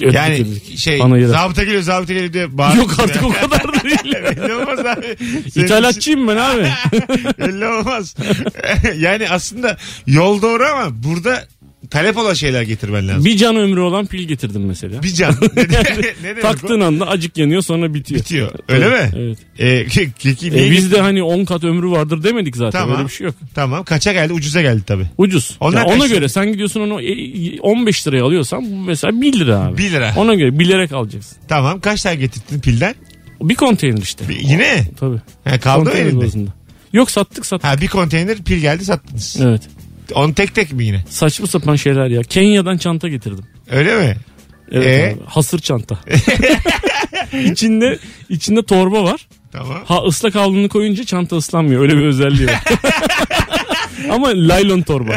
Yani 0.00 0.46
şey 0.76 0.98
Panayır'a. 0.98 1.28
zabıta 1.28 1.64
geliyor 1.64 1.82
zabıta 1.82 2.12
geliyor 2.12 2.32
diye 2.32 2.58
bağırıyor. 2.58 2.84
Yok 2.84 2.96
artık 2.98 3.22
o 3.24 3.28
kadar 3.32 3.62
da 3.68 3.84
değil. 3.84 4.14
Belli 4.14 4.54
olmaz 4.54 4.78
abi. 4.78 5.16
Senin 5.50 5.64
İthalatçıyım 5.64 6.28
ben 6.28 6.36
abi. 6.36 6.62
Belli 7.38 7.66
olmaz. 7.68 8.14
yani 8.98 9.30
aslında 9.30 9.76
yol 10.06 10.42
doğru 10.42 10.64
ama 10.64 11.02
burada 11.02 11.44
talep 11.90 12.16
olan 12.16 12.34
şeyler 12.34 12.62
getirmen 12.62 13.08
lazım. 13.08 13.24
Bir 13.24 13.36
can 13.36 13.56
ömrü 13.56 13.80
olan 13.80 14.06
pil 14.06 14.28
getirdim 14.28 14.66
mesela. 14.66 15.02
Bir 15.02 15.14
can. 15.14 15.34
ne, 15.56 15.62
ne 15.62 16.22
demek 16.22 16.42
Taktığın 16.42 16.80
o? 16.80 16.84
anda 16.84 17.06
acık 17.08 17.36
yanıyor 17.38 17.62
sonra 17.62 17.94
bitiyor. 17.94 18.20
Bitiyor. 18.20 18.50
Öyle 18.68 18.84
Evet, 18.84 19.12
mi? 19.14 19.20
Evet. 19.20 19.38
E, 19.58 19.64
ke- 19.86 20.66
E, 20.68 20.70
bizde 20.70 21.00
hani 21.00 21.22
10 21.22 21.44
kat 21.44 21.64
ömrü 21.64 21.90
vardır 21.90 22.22
demedik 22.22 22.56
zaten. 22.56 22.80
Tamam. 22.80 22.96
Öyle 22.96 23.08
bir 23.08 23.12
şey 23.12 23.24
yok. 23.26 23.34
Tamam. 23.54 23.84
Kaça 23.84 24.12
geldi? 24.12 24.32
Ucuza 24.32 24.62
geldi 24.62 24.82
tabii. 24.86 25.06
Ucuz. 25.18 25.56
Onlar 25.60 25.84
ona 25.84 26.06
göre 26.06 26.28
sen 26.28 26.52
gidiyorsun 26.52 26.80
onu 26.80 27.02
e, 27.02 27.60
15 27.60 28.06
liraya 28.06 28.24
alıyorsan 28.24 28.70
bu 28.72 28.76
mesela 28.76 29.20
1 29.20 29.32
lira 29.40 29.58
abi. 29.60 29.78
1 29.78 29.90
lira. 29.92 30.12
Ona 30.16 30.34
göre 30.34 30.58
bilerek 30.58 30.92
alacaksın. 30.92 31.36
Tamam. 31.48 31.80
Kaç 31.80 32.02
tane 32.02 32.16
getirdin 32.16 32.60
pilden? 32.60 32.94
Bir 33.40 33.54
konteyner 33.54 34.02
işte. 34.02 34.28
Bir- 34.28 34.40
yine. 34.40 34.84
Tabii. 35.00 35.18
Ha, 35.44 35.60
kaldı 35.60 35.90
mı 35.90 35.96
elinde? 35.96 36.24
bazında. 36.24 36.50
Yok 36.92 37.10
sattık 37.10 37.46
sattık. 37.46 37.70
Ha 37.70 37.80
bir 37.80 37.86
konteyner 37.88 38.38
pil 38.38 38.56
geldi 38.58 38.84
sattınız. 38.84 39.36
Evet. 39.42 39.62
Onu 40.14 40.34
tek 40.34 40.54
tek 40.54 40.72
mi 40.72 40.84
yine? 40.84 41.04
Saçma 41.08 41.46
sapan 41.46 41.76
şeyler 41.76 42.06
ya. 42.06 42.22
Kenya'dan 42.22 42.76
çanta 42.78 43.08
getirdim. 43.08 43.44
Öyle 43.70 43.96
mi? 43.96 44.16
Evet 44.72 44.86
Ee? 44.86 45.14
abi. 45.16 45.24
Hasır 45.26 45.58
çanta. 45.58 45.98
içinde 47.44 47.98
içinde 48.28 48.62
torba 48.62 49.04
var. 49.04 49.28
Tamam. 49.52 49.82
Ha 49.84 50.02
ıslak 50.06 50.34
havlunu 50.34 50.68
koyunca 50.68 51.04
çanta 51.04 51.36
ıslanmıyor. 51.36 51.82
Öyle 51.82 51.96
bir 51.96 52.04
özelliği 52.04 52.48
var. 52.48 52.62
Ama 54.10 54.28
laylon 54.34 54.82
torba. 54.82 55.12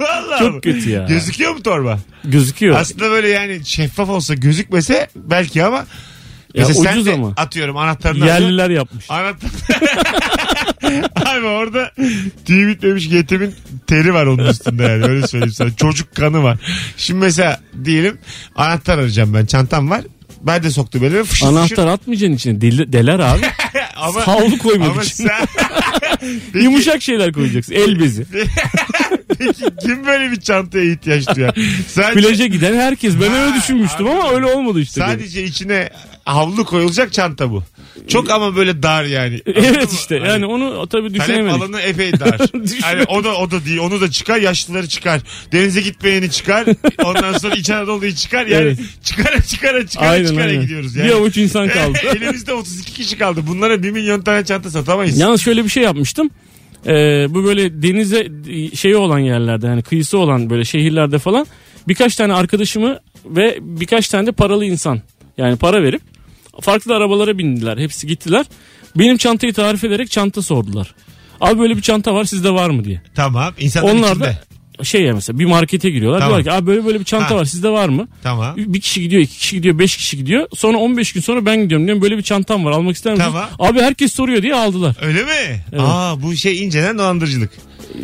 Vallahi 0.00 0.38
Çok 0.38 0.54
mi? 0.54 0.60
kötü 0.60 0.90
ya. 0.90 1.06
Gözüküyor 1.08 1.52
mu 1.54 1.62
torba? 1.62 1.98
Gözüküyor. 2.24 2.76
Aslında 2.76 3.10
böyle 3.10 3.28
yani 3.28 3.60
şeffaf 3.64 4.08
olsa 4.08 4.34
gözükmese 4.34 5.08
belki 5.16 5.64
ama 5.64 5.86
Ya 6.56 6.66
mesela 6.68 6.84
sen 6.84 6.92
ucuz 6.92 7.06
de 7.06 7.12
ama. 7.14 7.32
atıyorum 7.36 7.76
anahtarını. 7.76 8.26
Yerliler 8.26 8.70
yapmış. 8.70 9.04
Anahtar. 9.10 9.50
Abi 11.36 11.46
orada 11.46 11.90
tüy 12.46 12.68
bitmemiş 12.68 13.06
yetimin 13.06 13.54
teri 13.86 14.14
var 14.14 14.26
onun 14.26 14.46
üstünde 14.46 14.82
yani 14.82 15.04
öyle 15.04 15.26
söyleyeyim 15.26 15.52
sana. 15.52 15.76
Çocuk 15.76 16.14
kanı 16.14 16.42
var. 16.42 16.58
Şimdi 16.96 17.20
mesela 17.20 17.60
diyelim 17.84 18.18
anahtar 18.56 18.98
arayacağım 18.98 19.34
ben 19.34 19.46
çantam 19.46 19.90
var. 19.90 20.00
Ben 20.42 20.62
de 20.62 20.70
soktu 20.70 21.00
böyle 21.00 21.24
fışır 21.24 21.46
fışır. 21.46 21.46
Anahtar 21.46 21.86
atmayacaksın 21.86 22.36
içine. 22.36 22.60
Deli- 22.60 22.92
deler 22.92 23.18
abi. 23.18 23.40
ama, 23.96 24.26
Havlu 24.26 24.58
koymak 24.58 24.90
ama 24.90 25.02
için. 25.02 25.14
sen... 25.26 25.46
Peki- 26.52 26.58
Yumuşak 26.64 27.02
şeyler 27.02 27.32
koyacaksın. 27.32 27.72
El 27.74 28.00
bezi. 28.00 28.26
Peki 29.38 29.64
kim 29.82 30.06
böyle 30.06 30.30
bir 30.30 30.40
çantaya 30.40 30.84
ihtiyaç 30.92 31.36
duyar? 31.36 31.54
Sadece, 31.88 32.20
Plaja 32.28 32.46
giden 32.46 32.74
herkes. 32.74 33.14
Ben 33.20 33.32
öyle 33.32 33.56
düşünmüştüm 33.56 34.06
ama 34.06 34.30
öyle 34.30 34.46
olmadı 34.46 34.80
işte. 34.80 35.00
sadece 35.00 35.44
içine 35.44 35.90
havlu 36.26 36.64
koyulacak 36.64 37.12
çanta 37.12 37.50
bu. 37.50 37.62
Çok 38.08 38.30
ama 38.30 38.56
böyle 38.56 38.82
dar 38.82 39.04
yani. 39.04 39.40
Evet 39.46 39.92
işte. 39.92 40.18
Hani 40.18 40.28
Yani 40.28 40.46
onu 40.46 40.86
tabii 40.88 41.08
Talep 41.12 41.14
düşünemedik. 41.20 41.62
alanı 41.62 41.80
epey 41.80 42.12
dar. 42.20 42.40
yani 42.82 43.04
o 43.08 43.24
da 43.24 43.34
o 43.36 43.50
da 43.50 43.64
değil. 43.64 43.78
Onu 43.78 44.00
da 44.00 44.10
çıkar. 44.10 44.36
Yaşlıları 44.38 44.88
çıkar. 44.88 45.20
Denize 45.52 45.80
gitmeyeni 45.80 46.30
çıkar. 46.30 46.66
Ondan 47.04 47.38
sonra 47.38 47.54
İç 47.54 47.70
Anadolu'yu 47.70 48.14
çıkar. 48.14 48.46
Yani 48.46 48.62
Evet. 48.62 48.78
çıkara 49.04 49.42
çıkara 49.42 49.86
çıkara 49.86 50.08
Aynen 50.10 50.26
çıkara 50.26 50.44
aynen. 50.44 50.60
gidiyoruz. 50.62 50.94
Bir 50.96 51.00
Yani. 51.00 51.12
avuç 51.14 51.36
insan 51.36 51.68
kaldı. 51.68 51.98
Elimizde 52.16 52.52
32 52.52 52.92
kişi 52.92 53.18
kaldı. 53.18 53.40
Bunlara 53.46 53.82
1 53.82 53.90
milyon 53.90 54.20
tane 54.20 54.44
çanta 54.44 54.70
satamayız. 54.70 55.18
Yalnız 55.18 55.40
şöyle 55.40 55.64
bir 55.64 55.68
şey 55.68 55.82
yapmıştım. 55.82 56.30
Ee, 56.86 56.90
bu 57.30 57.44
böyle 57.44 57.82
denize 57.82 58.28
şeyi 58.76 58.96
olan 58.96 59.18
yerlerde 59.18 59.66
hani 59.66 59.82
kıyısı 59.82 60.18
olan 60.18 60.50
böyle 60.50 60.64
şehirlerde 60.64 61.18
falan 61.18 61.46
birkaç 61.88 62.16
tane 62.16 62.32
arkadaşımı 62.34 62.98
ve 63.26 63.58
birkaç 63.60 64.08
tane 64.08 64.26
de 64.26 64.32
paralı 64.32 64.64
insan 64.64 65.00
yani 65.38 65.56
para 65.56 65.82
verip 65.82 66.02
farklı 66.60 66.94
arabalara 66.96 67.38
bindiler. 67.38 67.78
Hepsi 67.78 68.06
gittiler. 68.06 68.46
Benim 68.96 69.16
çantayı 69.16 69.52
tarif 69.52 69.84
ederek 69.84 70.10
çanta 70.10 70.42
sordular. 70.42 70.94
Abi 71.40 71.58
böyle 71.60 71.76
bir 71.76 71.82
çanta 71.82 72.14
var 72.14 72.24
sizde 72.24 72.50
var 72.50 72.70
mı 72.70 72.84
diye. 72.84 73.02
Tamam. 73.14 73.54
İnsanların 73.58 73.98
Onlar 73.98 74.10
içinde. 74.10 74.24
da 74.24 74.84
şey 74.84 75.02
ya 75.02 75.14
mesela 75.14 75.38
bir 75.38 75.44
markete 75.44 75.90
giriyorlar. 75.90 76.20
Tamam. 76.20 76.34
Diyorlar 76.34 76.52
ki 76.54 76.58
abi 76.62 76.66
böyle 76.66 76.86
böyle 76.86 77.00
bir 77.00 77.04
çanta 77.04 77.30
Ha. 77.30 77.36
var 77.36 77.44
sizde 77.44 77.68
var 77.68 77.88
mı? 77.88 78.08
Tamam. 78.22 78.54
Bir 78.56 78.80
kişi 78.80 79.00
gidiyor, 79.02 79.22
iki 79.22 79.38
kişi 79.38 79.56
gidiyor, 79.56 79.78
beş 79.78 79.96
kişi 79.96 80.16
gidiyor. 80.16 80.48
Sonra 80.54 80.78
15 80.78 81.12
gün 81.12 81.20
sonra 81.20 81.46
ben 81.46 81.56
gidiyorum 81.62 81.86
diyorum 81.86 82.02
böyle 82.02 82.16
bir 82.18 82.22
çantam 82.22 82.64
var 82.64 82.70
almak 82.72 82.96
ister 82.96 83.12
misin? 83.12 83.24
Tamam. 83.24 83.48
Abi 83.58 83.80
herkes 83.80 84.12
soruyor 84.12 84.42
diye 84.42 84.54
aldılar. 84.54 84.96
Öyle 85.02 85.22
mi? 85.22 85.64
Aa 85.78 86.22
bu 86.22 86.36
şey 86.36 86.64
inceden 86.64 86.98
dolandırıcılık. 86.98 87.50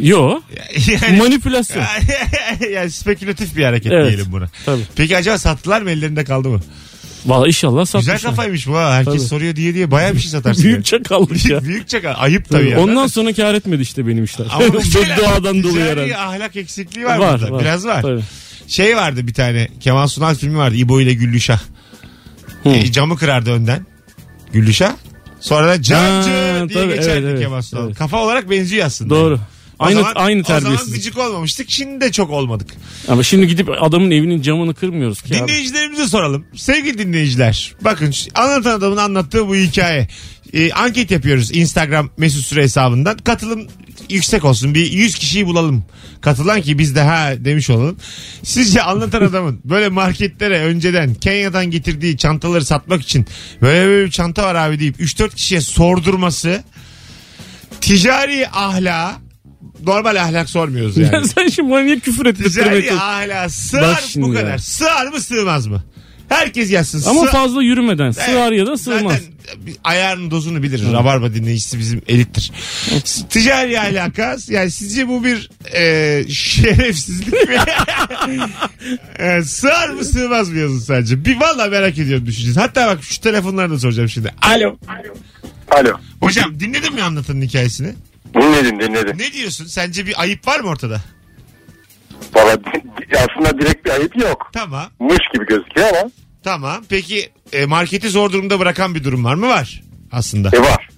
Yo 0.00 0.40
Yani, 1.02 1.18
manipülasyon. 1.18 1.84
yani 2.72 2.90
spekülatif 2.90 3.56
bir 3.56 3.64
hareket 3.64 3.92
Evet. 3.92 4.08
diyelim 4.08 4.32
buna. 4.32 4.46
Tabii. 4.66 4.82
Peki 4.96 5.16
acaba 5.16 5.38
sattılar 5.38 5.82
mı 5.82 5.90
ellerinde 5.90 6.24
kaldı 6.24 6.48
mı? 6.48 6.60
Valla 7.26 7.46
inşallah 7.46 7.84
satmışlar. 7.84 8.14
Güzel 8.14 8.30
kafaymış 8.30 8.66
bu 8.66 8.76
ha. 8.76 8.94
Herkes 8.94 9.14
Tabii. 9.14 9.24
soruyor 9.24 9.56
diye 9.56 9.74
diye 9.74 9.90
baya 9.90 10.14
bir 10.14 10.20
şey 10.20 10.30
satarsın. 10.30 10.64
Büyük 10.64 10.84
çakallık 10.84 11.46
ya. 11.46 11.62
Büyük 11.64 11.88
çakal. 11.88 12.14
Ayıp 12.18 12.48
tabii. 12.48 12.60
Tabii. 12.62 12.70
ya. 12.70 12.80
Ondan 12.80 13.06
sonra 13.06 13.32
kar 13.32 13.54
etmedi 13.54 13.82
işte 13.82 14.06
benim 14.06 14.24
işler. 14.24 14.46
Ama 14.50 14.64
Bedduadan 14.74 15.62
dolayı 15.62 15.62
ticari 15.74 15.90
herhalde. 15.90 16.16
ahlak 16.16 16.56
eksikliği 16.56 17.06
var, 17.06 17.18
Var, 17.18 17.40
burada. 17.40 17.52
var. 17.52 17.60
Biraz 17.60 17.86
var. 17.86 18.02
Tabii. 18.02 18.22
Şey 18.68 18.96
vardı 18.96 19.26
bir 19.26 19.34
tane. 19.34 19.68
Kemal 19.80 20.06
Sunal 20.06 20.34
filmi 20.34 20.56
vardı. 20.56 20.76
İbo 20.76 21.00
ile 21.00 21.14
Güllüşah. 21.14 21.60
E, 22.64 22.92
camı 22.92 23.16
kırardı 23.16 23.50
önden. 23.50 23.86
Güllüşah. 24.52 24.92
Sonra 25.40 25.68
da 25.68 25.82
camcı 25.82 26.30
Ha, 26.30 26.68
diye 26.68 26.82
tabii, 26.82 26.94
geçerdi 26.94 27.26
evet, 27.26 27.40
Kemal 27.40 27.62
Sunal. 27.62 27.86
evet. 27.86 27.98
Kafa 27.98 28.24
olarak 28.24 28.50
benziyor 28.50 28.86
aslında. 28.86 29.14
Doğru. 29.14 29.40
Aynı 29.82 29.98
zaman, 29.98 30.12
aynı 30.14 30.40
O 30.40 30.60
zaman 30.60 30.76
gıcık 30.92 31.18
olmamıştık. 31.18 31.70
Şimdi 31.70 32.00
de 32.00 32.12
çok 32.12 32.30
olmadık. 32.30 32.70
Ama 33.08 33.22
şimdi 33.22 33.46
gidip 33.46 33.68
adamın 33.80 34.10
evinin 34.10 34.42
camını 34.42 34.74
kırmıyoruz 34.74 35.22
ki 35.22 35.34
abi. 35.34 35.48
Dinleyicilerimize 35.48 36.06
soralım. 36.06 36.46
Sevgili 36.56 36.98
dinleyiciler. 36.98 37.74
Bakın 37.80 38.14
anlatan 38.34 38.70
adamın 38.70 38.96
anlattığı 38.96 39.48
bu 39.48 39.56
hikaye. 39.56 40.08
Ee, 40.52 40.72
anket 40.72 41.10
yapıyoruz 41.10 41.56
Instagram 41.56 42.10
mesut 42.16 42.44
süre 42.44 42.62
hesabından. 42.62 43.18
Katılım 43.18 43.66
yüksek 44.08 44.44
olsun. 44.44 44.74
Bir 44.74 44.92
100 44.92 45.14
kişiyi 45.14 45.46
bulalım. 45.46 45.84
Katılan 46.20 46.60
ki 46.60 46.78
biz 46.78 46.94
de 46.96 47.00
ha 47.00 47.32
demiş 47.38 47.70
olalım. 47.70 47.96
Sizce 48.42 48.82
anlatan 48.82 49.22
adamın 49.22 49.60
böyle 49.64 49.88
marketlere 49.88 50.60
önceden 50.60 51.14
Kenya'dan 51.14 51.66
getirdiği 51.70 52.16
çantaları 52.16 52.64
satmak 52.64 53.02
için 53.02 53.26
böyle 53.62 53.88
böyle 53.88 54.06
bir 54.06 54.10
çanta 54.10 54.42
var 54.42 54.54
abi 54.54 54.80
deyip 54.80 55.00
3-4 55.00 55.34
kişiye 55.34 55.60
sordurması 55.60 56.64
ticari 57.80 58.48
ahlak 58.48 59.21
normal 59.86 60.16
ahlak 60.16 60.50
sormuyoruz 60.50 60.96
yani. 60.96 61.28
Sen 61.38 61.48
şimdi 61.48 61.70
bana 61.70 61.80
niye 61.80 61.98
küfür 61.98 62.26
ettirmeye 62.26 62.80
Ticari 62.80 62.92
ahlak 63.00 63.50
sığar 63.50 64.04
şimdi 64.08 64.26
bu 64.26 64.34
ya. 64.34 64.40
kadar. 64.40 64.58
Sığar 64.58 65.06
mı 65.06 65.20
sığmaz 65.20 65.66
mı? 65.66 65.82
Herkes 66.28 66.70
yazsın. 66.70 67.02
Ama 67.10 67.20
Sığ- 67.20 67.30
fazla 67.30 67.62
yürümeden 67.62 68.10
sığar 68.10 68.52
ya 68.52 68.66
da 68.66 68.76
sığmaz. 68.76 69.12
Zaten 69.12 69.32
bir 69.66 69.74
ayarın 69.84 70.30
dozunu 70.30 70.62
bilir. 70.62 70.92
Rabarba 70.92 71.34
dinleyicisi 71.34 71.78
bizim 71.78 72.02
elittir. 72.08 72.52
Ticari 73.30 73.80
alaka 73.80 74.36
yani 74.48 74.70
sizce 74.70 75.08
bu 75.08 75.24
bir 75.24 75.50
e, 75.74 76.24
şerefsizlik 76.28 77.32
mi? 77.32 77.56
e, 79.18 79.42
sığar 79.42 79.88
mı 79.88 80.04
sığmaz 80.04 80.50
mı 80.50 80.58
yazın 80.58 80.78
sadece. 80.78 81.24
Bir 81.24 81.40
valla 81.40 81.66
merak 81.66 81.98
ediyorum 81.98 82.26
düşüneceğiz. 82.26 82.56
Hatta 82.56 82.86
bak 82.86 82.98
şu 83.04 83.20
telefonları 83.20 83.70
da 83.70 83.78
soracağım 83.78 84.08
şimdi. 84.08 84.34
Alo. 84.42 84.76
Alo. 85.70 85.92
Hocam 86.20 86.60
dinledin 86.60 86.94
mi 86.94 87.02
anlatanın 87.02 87.42
hikayesini? 87.42 87.92
Dinledim 88.34 88.80
dinledim. 88.80 89.18
Ne 89.18 89.32
diyorsun? 89.32 89.66
Sence 89.66 90.06
bir 90.06 90.20
ayıp 90.20 90.48
var 90.48 90.60
mı 90.60 90.68
ortada? 90.68 91.00
Valla 92.34 92.56
aslında 93.14 93.58
direkt 93.58 93.84
bir 93.86 93.90
ayıp 93.90 94.16
yok. 94.16 94.50
Tamam. 94.52 94.86
Mış 95.00 95.18
gibi 95.34 95.46
gözüküyor 95.46 95.88
ama 95.88 96.10
Tamam. 96.44 96.84
Peki 96.88 97.30
e, 97.52 97.66
marketi 97.66 98.08
zor 98.08 98.32
durumda 98.32 98.58
bırakan 98.60 98.94
bir 98.94 99.04
durum 99.04 99.24
var 99.24 99.34
mı? 99.34 99.48
Var 99.48 99.82
aslında. 100.12 100.56
e 100.56 100.60
var. 100.60 100.88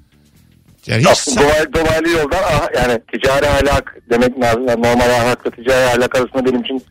Yani 0.86 1.00
hiç 1.00 1.06
Aslında 1.06 1.40
dolaylı, 1.40 1.72
dolaylı 1.74 2.08
yoldan 2.08 2.42
yani 2.76 3.00
ticari 3.12 3.48
ahlak 3.48 3.96
demek 4.10 4.40
lazım. 4.40 4.68
Yani 4.68 4.82
normal 4.82 5.10
ahlakla 5.10 5.50
ticari 5.50 5.84
ahlak 5.90 6.16
arasında 6.16 6.44
benim 6.44 6.60
için 6.62 6.82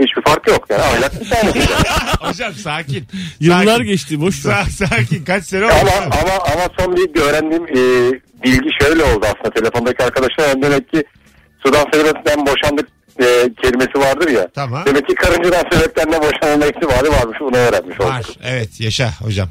hiçbir 0.00 0.22
fark 0.22 0.48
yok. 0.48 0.66
Yani 0.70 0.82
ahlak 0.82 1.20
bir 1.20 1.30
tane. 1.30 1.50
Hocam 2.20 2.52
sakin. 2.54 3.04
Yıllar 3.40 3.66
Sakin. 3.66 3.84
geçti 3.84 4.20
boş 4.20 4.46
ver. 4.46 4.52
Sa- 4.52 4.70
sakin. 4.70 5.24
Kaç 5.24 5.44
sene 5.44 5.64
oldu? 5.64 5.72
ama, 5.80 5.90
ama, 6.04 6.32
ama 6.52 6.68
son 6.78 6.96
bir, 6.96 7.14
bir 7.14 7.20
öğrendiğim 7.20 7.64
e, 7.64 7.80
bilgi 8.44 8.68
şöyle 8.82 9.02
oldu 9.02 9.26
aslında. 9.26 9.50
Telefondaki 9.54 10.04
arkadaşlar 10.04 10.62
demek 10.62 10.88
ki 10.92 11.04
sudan 11.66 11.84
sebepten 11.92 12.46
boşandık 12.46 12.88
e, 13.20 13.24
kelimesi 13.62 13.98
vardır 13.98 14.28
ya. 14.28 14.48
Tamam. 14.54 14.82
Demek 14.86 15.08
ki 15.08 15.14
karıncadan 15.14 15.64
sebepten 15.72 16.12
de 16.12 16.16
boşanma 16.22 16.66
ihtimali 16.66 17.10
varmış. 17.10 17.38
Bunu 17.40 17.56
öğrenmiş 17.56 18.00
olduk. 18.00 18.10
Var. 18.10 18.26
Evet 18.44 18.80
yaşa 18.80 19.12
hocam. 19.20 19.48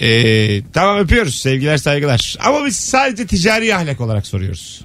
Ee, 0.00 0.62
tamam 0.72 0.98
öpüyoruz. 0.98 1.34
Sevgiler 1.34 1.76
saygılar. 1.76 2.36
Ama 2.44 2.66
biz 2.66 2.76
sadece 2.76 3.26
ticari 3.26 3.74
ahlak 3.74 4.00
olarak 4.00 4.26
soruyoruz. 4.26 4.84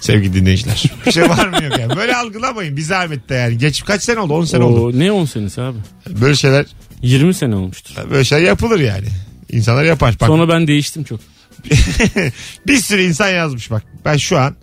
Sevgili 0.00 0.34
dinleyiciler. 0.34 0.82
Bir 1.06 1.12
şey 1.12 1.28
var 1.28 1.48
mı 1.48 1.64
yok 1.64 1.78
yani. 1.78 1.96
Böyle 1.96 2.16
algılamayın. 2.16 2.76
Bir 2.76 2.82
zahmet 2.82 3.28
de 3.28 3.34
yani. 3.34 3.58
Geç 3.58 3.84
kaç 3.84 4.02
sene 4.02 4.20
oldu? 4.20 4.34
10 4.34 4.44
sene 4.44 4.64
oldu. 4.64 4.86
Oo, 4.86 4.98
ne 4.98 5.12
10 5.12 5.24
senesi 5.24 5.62
abi? 5.62 5.78
Böyle 6.08 6.34
şeyler 6.34 6.66
20 7.02 7.34
sene 7.34 7.54
olmuştur. 7.56 7.94
böyle 8.10 8.24
şeyler 8.24 8.44
yapılır 8.44 8.80
yani. 8.80 9.06
İnsanlar 9.50 9.84
yapar. 9.84 10.14
Bak, 10.20 10.26
Sonra 10.26 10.48
ben 10.48 10.66
değiştim 10.66 11.04
çok. 11.04 11.20
bir 12.66 12.76
sürü 12.76 13.02
insan 13.02 13.28
yazmış 13.28 13.70
bak. 13.70 13.82
Ben 14.04 14.16
şu 14.16 14.38
an 14.38 14.56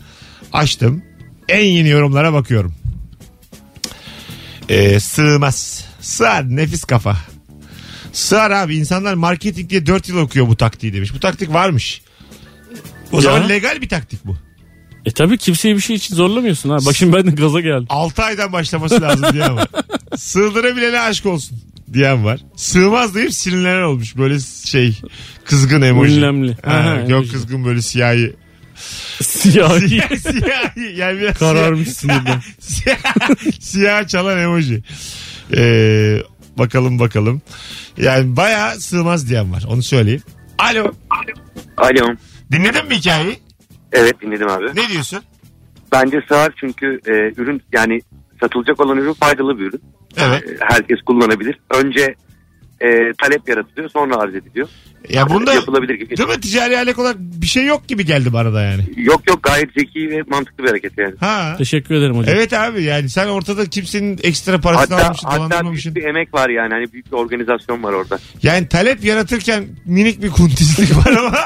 açtım. 0.53 1.03
En 1.49 1.63
yeni 1.65 1.89
yorumlara 1.89 2.33
bakıyorum. 2.33 2.73
Ee, 4.69 4.99
sığmaz. 4.99 5.85
Sığar 6.01 6.55
nefis 6.55 6.83
kafa. 6.83 7.17
Sığar 8.13 8.51
abi 8.51 8.75
insanlar 8.77 9.13
marketing 9.13 9.69
diye 9.69 9.85
4 9.85 10.09
yıl 10.09 10.17
okuyor 10.17 10.47
bu 10.47 10.55
taktiği 10.55 10.93
demiş. 10.93 11.13
Bu 11.13 11.19
taktik 11.19 11.53
varmış. 11.53 12.01
O 13.11 13.15
Ya. 13.15 13.21
zaman 13.21 13.49
legal 13.49 13.81
bir 13.81 13.89
taktik 13.89 14.25
bu. 14.25 14.37
E 15.05 15.11
tabi 15.11 15.37
kimseyi 15.37 15.75
bir 15.75 15.81
şey 15.81 15.95
için 15.95 16.15
zorlamıyorsun 16.15 16.69
ha. 16.69 16.77
Bak 16.85 16.95
şimdi 16.95 17.13
ben 17.17 17.27
de 17.27 17.31
gaza 17.31 17.59
geldim. 17.61 17.85
6 17.89 18.23
aydan 18.23 18.53
başlaması 18.53 19.01
lazım 19.01 19.25
diyen 19.33 19.55
var. 19.55 19.67
Sığdırabilene 20.17 20.99
aşk 20.99 21.25
olsun 21.25 21.57
diyen 21.93 22.25
var. 22.25 22.39
Sığmaz 22.55 23.15
deyip 23.15 23.33
sinirlenen 23.33 23.81
olmuş. 23.83 24.17
Böyle 24.17 24.39
şey 24.65 24.99
kızgın 25.45 25.81
emoji. 25.81 26.17
Ünlemli. 26.17 26.57
Ha, 26.65 26.95
yok 26.99 27.09
emoji. 27.09 27.31
kızgın 27.31 27.65
böyle 27.65 27.81
siyahi. 27.81 28.33
Siyahi. 29.21 29.87
siyahi. 30.19 30.95
Yani 30.95 31.19
biraz 31.19 31.37
Kararmış 31.37 31.89
sinirden. 31.89 32.41
siyah, 32.59 32.97
siyah 33.59 34.07
çalan 34.07 34.39
emoji. 34.39 34.83
Ee, 35.57 36.17
bakalım 36.57 36.99
bakalım. 36.99 37.41
Yani 37.97 38.35
bayağı 38.35 38.75
sığmaz 38.79 39.29
diyen 39.29 39.53
var. 39.53 39.63
Onu 39.67 39.83
söyleyeyim. 39.83 40.21
Alo. 40.57 40.91
Alo. 41.77 42.15
Dinledin 42.51 42.87
mi 42.87 42.95
hikayeyi? 42.95 43.39
Evet 43.91 44.21
dinledim 44.21 44.49
abi. 44.49 44.65
Ne 44.65 44.89
diyorsun? 44.89 45.19
Bence 45.91 46.21
sığar 46.27 46.53
çünkü 46.59 46.99
e, 47.07 47.41
ürün 47.41 47.61
yani 47.73 48.01
satılacak 48.41 48.79
olan 48.79 48.97
ürün 48.97 49.13
faydalı 49.13 49.59
bir 49.59 49.63
ürün. 49.63 49.81
Evet. 50.17 50.43
E, 50.49 50.57
herkes 50.59 51.01
kullanabilir. 51.01 51.59
Önce 51.69 52.15
e, 52.81 52.87
talep 53.17 53.49
yaratılıyor 53.49 53.89
sonra 53.89 54.15
arz 54.17 54.35
ediliyor. 54.35 54.67
Ya 55.09 55.29
bunda 55.29 55.53
Yapılabilir 55.53 55.93
gibi. 55.93 56.17
değil 56.17 56.29
mi 56.29 56.41
ticari 56.41 56.77
alek 56.77 56.99
olarak 56.99 57.17
bir 57.19 57.45
şey 57.45 57.65
yok 57.65 57.87
gibi 57.87 58.05
geldi 58.05 58.33
bana 58.33 58.53
da 58.53 58.61
yani. 58.61 58.83
Yok 58.95 59.21
yok 59.29 59.43
gayet 59.43 59.69
zeki 59.77 60.09
ve 60.09 60.21
mantıklı 60.27 60.63
bir 60.63 60.69
hareket 60.69 60.97
yani. 60.97 61.13
Ha. 61.19 61.55
Teşekkür 61.57 61.95
ederim 61.95 62.17
hocam. 62.17 62.35
Evet 62.37 62.53
abi 62.53 62.83
yani 62.83 63.09
sen 63.09 63.27
ortada 63.27 63.65
kimsenin 63.65 64.19
ekstra 64.23 64.61
parasını 64.61 64.95
Hatta, 64.95 65.07
almışsın 65.07 65.27
hatta 65.27 65.71
büyük 65.71 65.95
bir 65.95 66.03
emek 66.03 66.33
var 66.33 66.49
yani. 66.49 66.73
Hani 66.73 66.93
büyük 66.93 67.11
bir 67.11 67.17
organizasyon 67.17 67.83
var 67.83 67.93
orada. 67.93 68.19
Yani 68.43 68.67
talep 68.67 69.03
yaratırken 69.03 69.65
minik 69.85 70.23
bir 70.23 70.29
kuntizlik 70.29 70.97
var 70.97 71.11
ama 71.11 71.45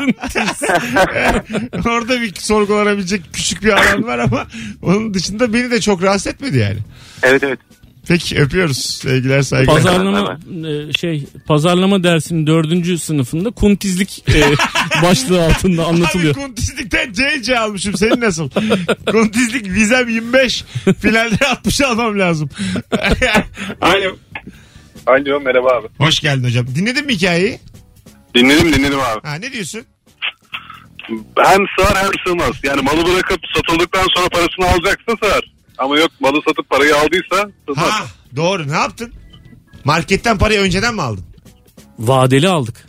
orada 1.95 2.21
bir 2.21 2.35
sorgulanabilecek 2.35 3.21
küçük 3.33 3.63
bir 3.63 3.69
alan 3.69 4.03
var 4.03 4.19
ama 4.19 4.47
onun 4.81 5.13
dışında 5.13 5.53
beni 5.53 5.71
de 5.71 5.81
çok 5.81 6.03
rahatsız 6.03 6.27
etmedi 6.27 6.57
yani. 6.57 6.77
Evet 7.23 7.43
evet. 7.43 7.59
Peki 8.07 8.39
öpüyoruz 8.39 8.77
sevgiler 8.77 9.41
saygılar. 9.41 9.75
Pazarlama 9.83 10.39
e, 10.67 10.93
şey 10.93 11.25
pazarlama 11.47 12.03
dersinin 12.03 12.47
dördüncü 12.47 12.97
sınıfında 12.97 13.51
kuntizlik 13.51 14.23
e, 14.29 14.43
başlığı 15.03 15.45
altında 15.45 15.85
anlatılıyor. 15.85 16.35
Abi 16.35 16.41
kuntizlikten 16.45 17.13
CC 17.13 17.59
almışım 17.59 17.97
senin 17.97 18.21
nasıl? 18.21 18.49
kuntizlik 19.11 19.65
vizem 19.69 20.09
25 20.09 20.63
finalde 20.99 21.45
60 21.51 21.81
almam 21.81 22.19
lazım. 22.19 22.49
Alo. 23.81 24.15
Alo 25.07 25.39
merhaba 25.39 25.69
abi. 25.75 25.87
Hoş 25.97 26.19
geldin 26.19 26.43
hocam. 26.43 26.67
Dinledin 26.75 27.05
mi 27.05 27.13
hikayeyi? 27.13 27.59
Dinledim 28.35 28.73
dinledim 28.73 28.99
abi. 28.99 29.27
Ha, 29.27 29.35
ne 29.35 29.51
diyorsun? 29.51 29.81
Hem 31.37 31.65
sığar 31.77 31.97
hem 32.03 32.09
sığmaz. 32.27 32.51
Yani 32.63 32.81
malı 32.81 33.05
bırakıp 33.05 33.39
satıldıktan 33.55 34.05
sonra 34.15 34.29
parasını 34.29 34.65
alacaksa 34.65 35.11
sığar. 35.23 35.58
Ama 35.79 35.97
yok 35.99 36.11
malı 36.19 36.41
satıp 36.47 36.69
parayı 36.69 36.95
aldıysa. 36.97 37.51
Ha 37.75 38.05
doğru 38.35 38.67
ne 38.67 38.73
yaptın? 38.73 39.13
Marketten 39.83 40.37
parayı 40.37 40.59
önceden 40.59 40.95
mi 40.95 41.01
aldın? 41.01 41.23
Vadeli 41.99 42.47
aldık 42.49 42.85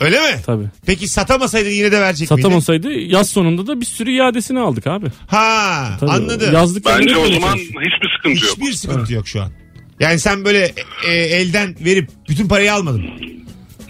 Öyle 0.00 0.20
mi? 0.20 0.40
tabii. 0.46 0.64
Peki 0.86 1.08
satamasaydın 1.08 1.70
yine 1.70 1.92
de 1.92 2.00
verecek 2.00 2.30
miydin? 2.30 2.42
Satamasaydı 2.42 2.92
yaz 2.92 3.30
sonunda 3.30 3.66
da 3.66 3.80
bir 3.80 3.86
sürü 3.86 4.10
iadesini 4.10 4.60
aldık 4.60 4.86
abi. 4.86 5.06
Ha 5.28 5.96
Tabii. 6.00 6.10
anladım. 6.10 6.54
Yazlık 6.54 6.84
Bence 6.86 7.16
o 7.16 7.32
zaman 7.32 7.56
hiçbir 7.56 8.10
sıkıntı 8.16 8.46
yok. 8.46 8.56
Hiçbir 8.56 8.72
sıkıntı 8.72 9.12
yok 9.14 9.28
şu 9.28 9.42
an. 9.42 9.50
Yani 10.00 10.18
sen 10.18 10.44
böyle 10.44 10.72
e, 11.08 11.12
elden 11.12 11.76
verip 11.84 12.10
bütün 12.28 12.48
parayı 12.48 12.74
almadın. 12.74 13.04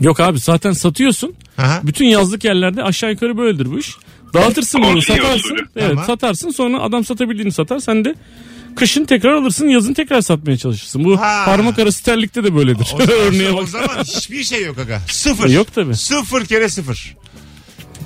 Yok 0.00 0.20
abi 0.20 0.38
zaten 0.38 0.72
satıyorsun. 0.72 1.34
Aha. 1.58 1.80
Bütün 1.84 2.06
yazlık 2.06 2.44
yerlerde 2.44 2.82
aşağı 2.82 3.10
yukarı 3.10 3.38
böyledir 3.38 3.66
bu 3.72 3.78
iş. 3.78 3.96
Dağıtırsın 4.34 4.82
bunu 4.82 4.92
Konsinyo 4.92 5.16
satarsın. 5.22 5.44
usulü. 5.44 5.66
Evet 5.76 5.88
Tamam. 5.88 6.04
satarsın 6.06 6.50
sonra 6.50 6.80
adam 6.82 7.04
satabildiğini 7.04 7.52
satar. 7.52 7.78
Sen 7.78 8.04
de 8.04 8.14
kışın 8.76 9.04
tekrar 9.04 9.32
alırsın 9.32 9.68
yazın 9.68 9.94
tekrar 9.94 10.20
satmaya 10.20 10.56
çalışırsın. 10.56 11.04
Bu 11.04 11.20
Ha. 11.20 11.42
parmak 11.44 11.78
arası 11.78 12.04
terlikte 12.04 12.44
de 12.44 12.54
böyledir. 12.54 12.86
O 12.94 12.98
zaman, 12.98 13.08
Örneğe 13.20 13.50
o 13.50 13.56
bak. 13.56 13.68
zaman 13.68 14.04
hiçbir 14.04 14.44
şey 14.44 14.64
yok 14.64 14.78
aga. 14.78 15.00
Sıfır. 15.10 15.48
Yok 15.50 15.74
tabii. 15.74 15.96
Sıfır 15.96 16.44
kere 16.44 16.68
sıfır. 16.68 17.16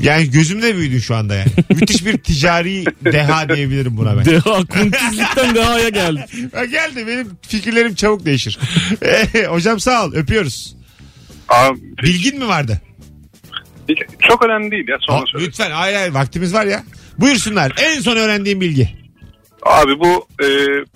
Yani 0.01 0.31
gözümde 0.31 0.77
büyüdün 0.77 0.99
şu 0.99 1.15
anda 1.17 1.35
yani. 1.35 1.49
Müthiş 1.71 2.07
bir 2.07 2.19
ticari 2.19 2.85
deha 3.05 3.49
diyebilirim 3.57 3.97
buna 3.97 4.17
ben. 4.19 4.25
Deha 4.25 4.65
kuntizlikten 4.65 5.55
dehaya 5.55 5.89
geldi. 5.89 6.27
Ha, 6.55 6.65
geldi 6.65 7.07
benim 7.07 7.29
fikirlerim 7.49 7.95
çabuk 7.95 8.25
değişir. 8.27 8.59
Eh, 9.03 9.49
Hocam 9.49 9.81
sağ 9.81 10.05
ol 10.05 10.13
öpüyoruz. 10.15 10.75
Abi, 11.49 11.79
Bilgin 12.03 12.39
mi 12.39 12.49
vardı? 12.49 12.81
Çok 14.29 14.45
önemli 14.45 14.71
değil 14.71 14.89
ya 14.89 14.97
sonra 15.01 15.19
Ha, 15.19 15.25
lütfen 15.39 15.71
hayır 15.71 15.97
hayır 15.97 16.13
vaktimiz 16.15 16.55
var 16.55 16.67
ya. 16.67 16.83
Buyursunlar 17.19 17.73
en 17.83 18.01
son 18.01 18.17
öğrendiğim 18.17 18.61
bilgi. 18.61 18.89
Abi 19.63 19.99
bu 20.01 20.27
e, 20.45 20.47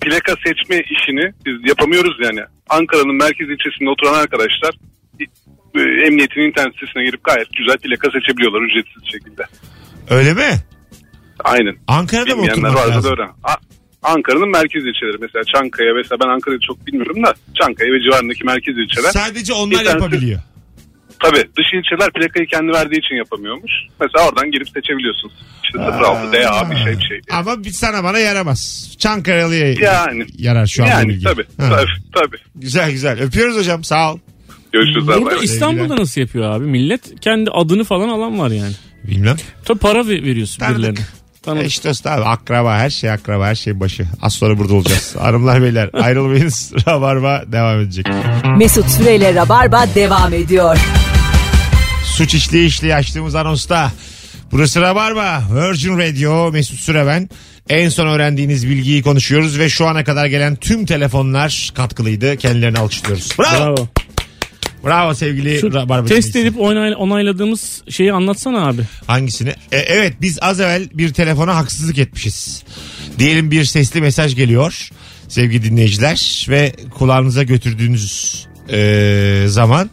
plaka 0.01 0.35
seçme 0.45 0.81
işini 0.89 1.33
biz 1.45 1.69
yapamıyoruz 1.69 2.17
yani. 2.23 2.39
Ankara'nın 2.69 3.15
merkez 3.15 3.49
ilçesinde 3.49 3.89
oturan 3.89 4.13
arkadaşlar 4.13 4.75
e, 5.75 6.05
emniyetin 6.07 6.41
internet 6.41 6.73
sitesine 6.73 7.03
girip 7.05 7.23
gayet 7.23 7.47
güzel 7.57 7.77
plaka 7.77 8.11
seçebiliyorlar 8.11 8.61
ücretsiz 8.61 9.11
şekilde. 9.11 9.43
Öyle 10.09 10.33
mi? 10.33 10.55
Aynen. 11.43 11.75
Ankara'da 11.87 12.35
mı 12.35 12.41
Bilmeyenler 12.41 12.53
oturmak 12.69 12.75
varsa 12.75 12.89
da 12.91 12.95
lazım? 12.95 13.11
öğren. 13.13 13.29
A- 13.43 13.61
Ankara'nın 14.03 14.49
merkez 14.51 14.85
ilçeleri 14.85 15.17
mesela 15.21 15.43
Çankaya 15.55 15.93
mesela 15.93 16.19
ben 16.23 16.29
Ankara'yı 16.29 16.59
çok 16.67 16.87
bilmiyorum 16.87 17.23
da 17.23 17.33
Çankaya 17.61 17.93
ve 17.93 17.99
civarındaki 18.03 18.43
merkez 18.43 18.77
ilçeler. 18.77 19.11
Sadece 19.11 19.53
onlar 19.53 19.75
tanesi- 19.77 19.91
yapabiliyor. 19.93 20.39
Tabii 21.23 21.37
dış 21.57 21.65
ilçeler 21.73 22.11
plakayı 22.13 22.47
kendi 22.47 22.71
verdiği 22.71 22.99
için 22.99 23.15
yapamıyormuş. 23.15 23.71
Mesela 24.01 24.29
oradan 24.29 24.51
girip 24.51 24.69
seçebiliyorsun. 24.69 25.31
İşte 25.63 25.79
06 25.79 26.31
DA 26.33 26.71
bir 26.71 26.75
şey 26.75 26.85
bir 26.85 27.01
şey. 27.07 27.09
diye. 27.09 27.37
Ama 27.37 27.63
bir 27.63 27.69
sana 27.69 28.03
bana 28.03 28.19
yaramaz. 28.19 28.91
Çankaralı'ya 28.99 29.73
Yani. 29.73 30.25
yarar 30.37 30.67
şu 30.67 30.83
an 30.83 30.89
bu 30.89 30.91
Yani 30.93 31.09
bilgi. 31.09 31.23
tabii, 31.23 31.43
Ha. 31.59 31.69
tabii 31.69 31.87
tabii. 32.13 32.37
Güzel 32.55 32.91
güzel. 32.91 33.19
Öpüyoruz 33.21 33.57
hocam 33.57 33.83
sağ 33.83 34.13
ol. 34.13 34.19
Görüşürüz 34.71 35.09
abi. 35.09 35.21
Burada 35.21 35.37
İstanbul'da 35.43 35.95
nasıl 35.95 36.21
yapıyor 36.21 36.51
abi? 36.51 36.65
Millet 36.65 37.19
kendi 37.21 37.51
adını 37.51 37.83
falan 37.83 38.09
alan 38.09 38.39
var 38.39 38.51
yani. 38.51 38.73
Bilmem. 39.03 39.35
Tabii 39.65 39.79
para 39.79 40.07
ver- 40.07 40.23
veriyorsun 40.23 40.59
Tanıdık. 40.59 40.77
birilerine. 40.79 40.99
Tanıdık. 41.47 41.65
Eş 41.65 41.83
dost 41.83 42.07
abi 42.07 42.23
akraba 42.23 42.77
her 42.77 42.89
şey 42.89 43.11
akraba 43.11 43.47
her 43.47 43.55
şey 43.55 43.79
başı. 43.79 44.07
Az 44.21 44.33
sonra 44.33 44.57
burada 44.57 44.73
olacağız. 44.73 45.15
Hanımlar 45.19 45.61
beyler 45.61 45.89
ayrılmayınız. 45.93 46.73
Rabarba 46.87 47.43
devam 47.47 47.79
edecek. 47.79 48.05
Mesut 48.57 48.89
Süreyle 48.89 49.35
Rabarba 49.35 49.85
devam 49.95 50.33
ediyor. 50.33 50.77
Suç 52.05 52.33
işliği 52.33 52.67
işliği 52.67 52.95
açtığımız 52.95 53.35
anonsta. 53.35 53.91
Burası 54.51 54.81
Rabarba. 54.81 55.43
Virgin 55.53 55.97
Radio 55.97 56.51
Mesut 56.51 56.79
Süre 56.79 57.07
ben. 57.07 57.29
En 57.69 57.89
son 57.89 58.07
öğrendiğiniz 58.07 58.67
bilgiyi 58.67 59.01
konuşuyoruz 59.01 59.59
ve 59.59 59.69
şu 59.69 59.87
ana 59.87 60.03
kadar 60.03 60.25
gelen 60.25 60.55
tüm 60.55 60.85
telefonlar 60.85 61.71
katkılıydı. 61.75 62.37
Kendilerini 62.37 62.79
alkışlıyoruz. 62.79 63.29
Bravo. 63.39 63.75
Bravo, 63.75 63.87
Bravo. 64.85 65.13
sevgili 65.13 65.59
Şu 65.59 65.73
Rabarba 65.73 66.07
test 66.07 66.09
dinleyicisi. 66.33 66.39
edip 66.39 66.55
onay- 66.59 66.95
onayladığımız 66.95 67.83
şeyi 67.89 68.13
anlatsana 68.13 68.67
abi. 68.67 68.81
Hangisini? 69.07 69.49
E, 69.71 69.77
evet 69.77 70.13
biz 70.21 70.37
az 70.41 70.59
evvel 70.59 70.89
bir 70.93 71.13
telefona 71.13 71.55
haksızlık 71.55 71.97
etmişiz. 71.97 72.63
Diyelim 73.19 73.51
bir 73.51 73.65
sesli 73.65 74.01
mesaj 74.01 74.35
geliyor 74.35 74.89
sevgili 75.27 75.63
dinleyiciler 75.63 76.45
ve 76.49 76.73
kulağınıza 76.97 77.43
götürdüğünüz 77.43 78.45
e, 78.71 79.43
zaman 79.47 79.89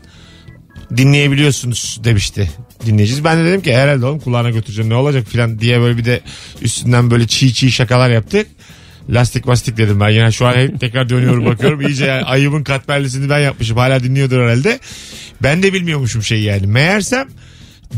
dinleyebiliyorsunuz 0.96 2.00
demişti 2.04 2.50
dinleyicimiz. 2.86 3.24
Ben 3.24 3.38
de 3.38 3.44
dedim 3.44 3.60
ki 3.62 3.74
herhalde 3.76 4.06
oğlum 4.06 4.18
kulağına 4.18 4.50
götüreceğim 4.50 4.90
ne 4.90 4.94
olacak 4.94 5.26
filan 5.28 5.58
diye 5.58 5.80
böyle 5.80 5.98
bir 5.98 6.04
de 6.04 6.20
üstünden 6.62 7.10
böyle 7.10 7.26
çiğ 7.26 7.54
çiğ 7.54 7.72
şakalar 7.72 8.10
yaptık. 8.10 8.46
Lastik 9.10 9.46
mastik 9.46 9.76
dedim 9.76 10.00
ben. 10.00 10.08
Yani 10.08 10.32
şu 10.32 10.46
an 10.46 10.54
hep 10.54 10.80
tekrar 10.80 11.08
dönüyorum 11.08 11.44
bakıyorum. 11.46 11.80
İyice 11.80 12.04
yani 12.04 12.22
ayıbın 12.22 12.62
katmerlisini 12.64 13.30
ben 13.30 13.38
yapmışım. 13.38 13.76
Hala 13.76 14.02
dinliyordur 14.02 14.40
herhalde. 14.40 14.78
Ben 15.42 15.62
de 15.62 15.72
bilmiyormuşum 15.72 16.22
şeyi 16.22 16.42
yani. 16.44 16.66
Meğersem 16.66 17.28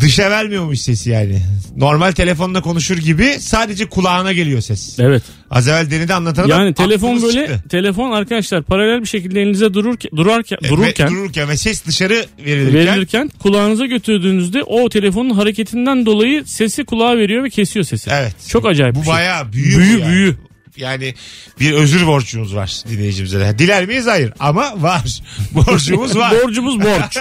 dışa 0.01 0.31
vermiyormuş 0.31 0.81
sesi 0.81 1.11
yani. 1.11 1.43
Normal 1.77 2.13
telefonla 2.13 2.61
konuşur 2.61 2.97
gibi 2.97 3.37
sadece 3.41 3.87
kulağına 3.87 4.33
geliyor 4.33 4.61
ses. 4.61 4.99
Evet. 5.01 5.23
Az 5.51 5.69
evvel 5.69 5.91
denedi 5.91 6.15
anlatan 6.15 6.49
Yani 6.49 6.75
telefon 6.75 7.23
böyle 7.23 7.47
çıktı. 7.47 7.63
telefon 7.69 8.13
arkadaşlar 8.13 8.63
paralel 8.63 9.01
bir 9.01 9.07
şekilde 9.07 9.41
elinize 9.43 9.75
dururken 9.75 10.11
durarken 10.17 10.59
E, 10.65 10.69
dururken 10.69 11.07
ve, 11.07 11.11
dururken 11.11 11.49
ve 11.49 11.57
ses 11.57 11.87
dışarı 11.87 12.25
verilirken, 12.47 12.75
verilirken 12.87 13.31
kulağınıza 13.39 13.87
götürdüğünüzde 13.87 14.63
o 14.63 14.89
telefonun 14.89 15.31
hareketinden 15.31 16.07
dolayı 16.07 16.45
sesi 16.47 16.85
kulağa 16.85 17.17
veriyor 17.17 17.45
ve 17.45 17.51
kesiyor 17.51 17.85
sesi. 17.85 18.11
Evet. 18.13 18.35
Çok 18.49 18.67
acayip 18.67 18.95
Bu 18.95 18.99
bir 19.01 19.05
şey. 19.05 19.15
bayağı 19.15 19.53
büyü 19.53 19.79
Büyü 19.79 19.97
bu 19.97 20.01
yani. 20.01 20.13
büyü. 20.13 20.37
Yani 20.77 21.15
bir 21.61 21.73
özür 21.73 22.07
borcumuz 22.07 22.55
var 22.55 22.83
dinleyicimize. 22.89 23.59
Diler 23.59 23.87
miyiz? 23.87 24.07
Hayır. 24.07 24.33
Ama 24.39 24.83
var. 24.83 25.21
Borcumuz 25.53 26.17
var. 26.17 26.33
Borcumuz 26.45 26.81
borç. 26.81 27.19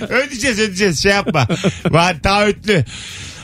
ödeyeceğiz 0.08 0.58
ödeyeceğiz 0.58 1.02
şey 1.02 1.12
yapma. 1.12 1.48
Var 1.90 2.16
taahhütlü. 2.22 2.84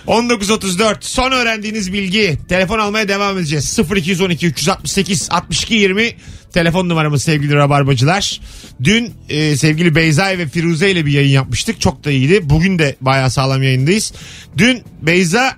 19.34 0.07 0.97
son 1.01 1.33
öğrendiğiniz 1.33 1.93
bilgi. 1.93 2.39
Telefon 2.49 2.79
almaya 2.79 3.09
devam 3.09 3.39
edeceğiz. 3.39 3.79
0212 3.97 4.47
368 4.47 5.29
62 5.31 5.75
20 5.75 6.13
telefon 6.53 6.89
numaramız 6.89 7.23
sevgili 7.23 7.55
rabarbacılar. 7.55 8.41
Dün 8.85 9.15
e, 9.29 9.57
sevgili 9.57 9.95
Beyza 9.95 10.27
ve 10.27 10.49
Firuze 10.49 10.91
ile 10.91 11.07
bir 11.07 11.13
yayın 11.13 11.31
yapmıştık. 11.31 11.81
Çok 11.81 12.05
da 12.05 12.11
iyiydi. 12.11 12.51
Bugün 12.51 12.79
de 12.79 12.97
bayağı 13.01 13.31
sağlam 13.31 13.63
yayındayız. 13.63 14.13
Dün 14.59 14.83
Beyza 15.03 15.57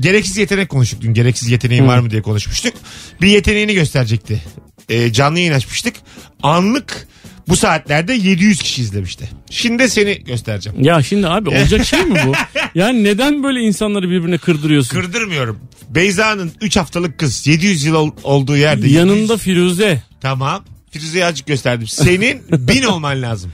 gereksiz 0.00 0.36
yetenek 0.36 0.68
konuştuk 0.68 1.00
dün. 1.02 1.14
Gereksiz 1.14 1.50
yeteneğin 1.50 1.86
var 1.86 1.98
mı 1.98 2.10
diye 2.10 2.22
konuşmuştuk. 2.22 2.74
Bir 3.22 3.26
yeteneğini 3.28 3.74
gösterecekti. 3.74 4.42
E, 4.88 5.12
canlı 5.12 5.38
yayın 5.38 5.52
açmıştık. 5.52 5.94
Anlık 6.42 7.08
bu 7.48 7.56
saatlerde 7.56 8.12
700 8.14 8.62
kişi 8.62 8.82
izlemişti. 8.82 9.30
Şimdi 9.50 9.90
seni 9.90 10.24
göstereceğim. 10.24 10.82
Ya 10.84 11.02
şimdi 11.02 11.28
abi 11.28 11.48
olacak 11.48 11.84
şey 11.86 12.02
mi 12.02 12.20
bu? 12.26 12.32
Yani 12.74 13.04
neden 13.04 13.42
böyle 13.42 13.60
insanları 13.60 14.10
birbirine 14.10 14.38
kırdırıyorsun? 14.38 15.00
Kırdırmıyorum. 15.00 15.58
Beyza'nın 15.90 16.52
3 16.60 16.76
haftalık 16.76 17.18
kız 17.18 17.46
700 17.46 17.84
yıl 17.84 17.94
ol- 17.94 18.10
olduğu 18.22 18.56
yerde. 18.56 18.88
Yanında 18.88 19.14
700 19.20 19.40
Firuze. 19.40 20.02
Tamam. 20.20 20.64
Firuze'yi 20.90 21.24
azıcık 21.24 21.46
gösterdim. 21.46 21.86
Senin 21.86 22.42
1000 22.68 22.82
olman 22.82 23.22
lazım. 23.22 23.52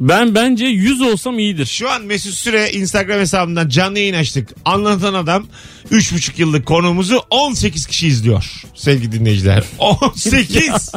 Ben 0.00 0.34
bence 0.34 0.66
100 0.66 1.00
olsam 1.02 1.38
iyidir. 1.38 1.66
Şu 1.66 1.90
an 1.90 2.02
Mesut 2.02 2.34
Süre 2.34 2.70
Instagram 2.72 3.20
hesabından 3.20 3.68
canlı 3.68 3.98
yayın 3.98 4.14
açtık. 4.14 4.48
Anlatan 4.64 5.14
adam 5.14 5.46
3,5 5.92 6.30
yıllık 6.40 6.66
konuğumuzu 6.66 7.22
18 7.30 7.86
kişi 7.86 8.06
izliyor. 8.08 8.44
Sevgili 8.74 9.12
dinleyiciler. 9.12 9.64
18. 9.78 10.70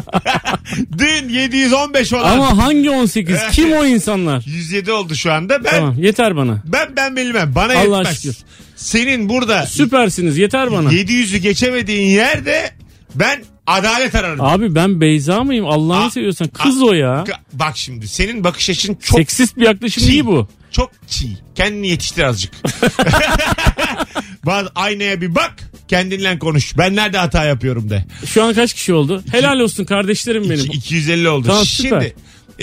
Dün 0.97 1.29
715 1.29 2.13
olan. 2.13 2.31
Ama 2.31 2.57
hangi 2.57 2.89
18? 2.89 3.37
Kim 3.51 3.71
o 3.73 3.85
insanlar? 3.85 4.43
107 4.47 4.91
oldu 4.91 5.15
şu 5.15 5.31
anda. 5.33 5.63
Ben 5.63 5.71
Tamam 5.71 5.95
yeter 6.03 6.35
bana. 6.35 6.63
ben 6.65 6.95
ben 6.95 7.15
bilmem. 7.15 7.51
Bana 7.55 7.73
Allah 7.73 7.97
yetmez. 7.97 8.21
şükür. 8.21 8.35
Senin 8.75 9.29
burada 9.29 9.65
Süpersiniz 9.65 10.37
yeter 10.37 10.71
bana. 10.71 10.93
700'ü 10.93 11.37
geçemediğin 11.37 12.07
yerde 12.07 12.71
ben 13.15 13.43
adalet 13.67 14.15
ararım. 14.15 14.41
Abi 14.41 14.75
ben 14.75 15.01
Beyza 15.01 15.43
mıyım? 15.43 15.65
Allah'ını 15.67 16.03
Aa, 16.05 16.09
seviyorsan 16.09 16.47
kız 16.47 16.81
o 16.81 16.93
ya. 16.93 17.23
Bak 17.53 17.77
şimdi 17.77 18.07
senin 18.07 18.43
bakış 18.43 18.69
açın 18.69 18.95
çok 18.95 19.17
Seksist 19.19 19.57
bir 19.57 19.61
yaklaşım 19.65 20.03
çiğ. 20.03 20.09
değil 20.11 20.25
bu. 20.25 20.47
Çok 20.71 20.91
çiğ. 21.07 21.37
Kendini 21.55 21.87
yetiştir 21.87 22.23
azıcık. 22.23 22.53
Bazı 24.45 24.69
aynaya 24.75 25.21
bir 25.21 25.35
bak. 25.35 25.53
Kendinle 25.87 26.39
konuş. 26.39 26.77
Ben 26.77 26.95
nerede 26.95 27.17
hata 27.17 27.45
yapıyorum 27.45 27.89
de. 27.89 28.05
Şu 28.25 28.43
an 28.43 28.53
kaç 28.53 28.73
kişi 28.73 28.93
oldu? 28.93 29.23
Helal 29.31 29.59
olsun 29.59 29.85
kardeşlerim 29.85 30.43
benim. 30.49 30.65
İki- 30.65 30.77
250 30.77 31.29
oldu. 31.29 31.47
Tamam, 31.47 31.65
süper. 31.65 32.01
Şimdi 32.01 32.15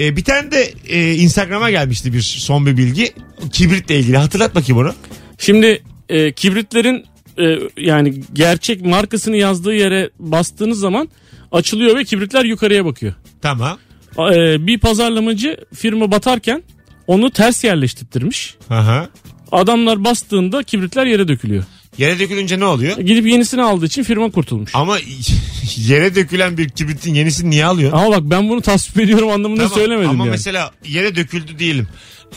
e, 0.06 0.16
bir 0.16 0.24
tane 0.24 0.50
de 0.50 0.72
e, 0.88 1.14
Instagram'a 1.14 1.70
gelmişti 1.70 2.12
bir 2.12 2.22
son 2.22 2.66
bir 2.66 2.76
bilgi. 2.76 3.12
Kibritle 3.52 3.98
ilgili. 3.98 4.16
Hatırlat 4.16 4.54
bakayım 4.54 4.82
onu. 4.82 4.94
Şimdi 5.38 5.82
e, 6.08 6.32
kibritlerin 6.32 7.04
e, 7.38 7.58
yani 7.76 8.22
gerçek 8.32 8.84
markasını 8.84 9.36
yazdığı 9.36 9.74
yere 9.74 10.10
bastığınız 10.18 10.78
zaman 10.78 11.08
açılıyor 11.52 11.98
ve 11.98 12.04
kibritler 12.04 12.44
yukarıya 12.44 12.84
bakıyor. 12.84 13.14
Tamam. 13.42 13.78
E, 14.18 14.66
bir 14.66 14.78
pazarlamacı 14.78 15.56
firma 15.74 16.10
batarken 16.10 16.62
onu 17.06 17.30
ters 17.30 17.64
yerleştirmiş. 17.64 18.56
Aha. 18.70 19.08
Adamlar 19.52 20.04
bastığında 20.04 20.62
kibritler 20.62 21.06
yere 21.06 21.28
dökülüyor. 21.28 21.64
Yere 21.98 22.18
dökülünce 22.18 22.60
ne 22.60 22.64
oluyor? 22.64 22.98
Gidip 22.98 23.26
yenisini 23.26 23.62
aldığı 23.62 23.86
için 23.86 24.02
firma 24.02 24.30
kurtulmuş. 24.30 24.70
Ama 24.74 24.98
yere 25.76 26.14
dökülen 26.14 26.58
bir 26.58 26.68
kibritin 26.68 27.14
yenisini 27.14 27.50
niye 27.50 27.64
alıyor? 27.64 27.92
Ama 27.92 28.10
bak 28.10 28.20
ben 28.22 28.48
bunu 28.48 28.62
tasvip 28.62 29.00
ediyorum 29.00 29.30
anlamında 29.30 29.62
Tamam, 29.62 29.78
söylemedim 29.78 30.10
Ama 30.10 30.24
yani. 30.24 30.30
mesela 30.30 30.70
yere 30.88 31.16
döküldü 31.16 31.58
diyelim. 31.58 31.88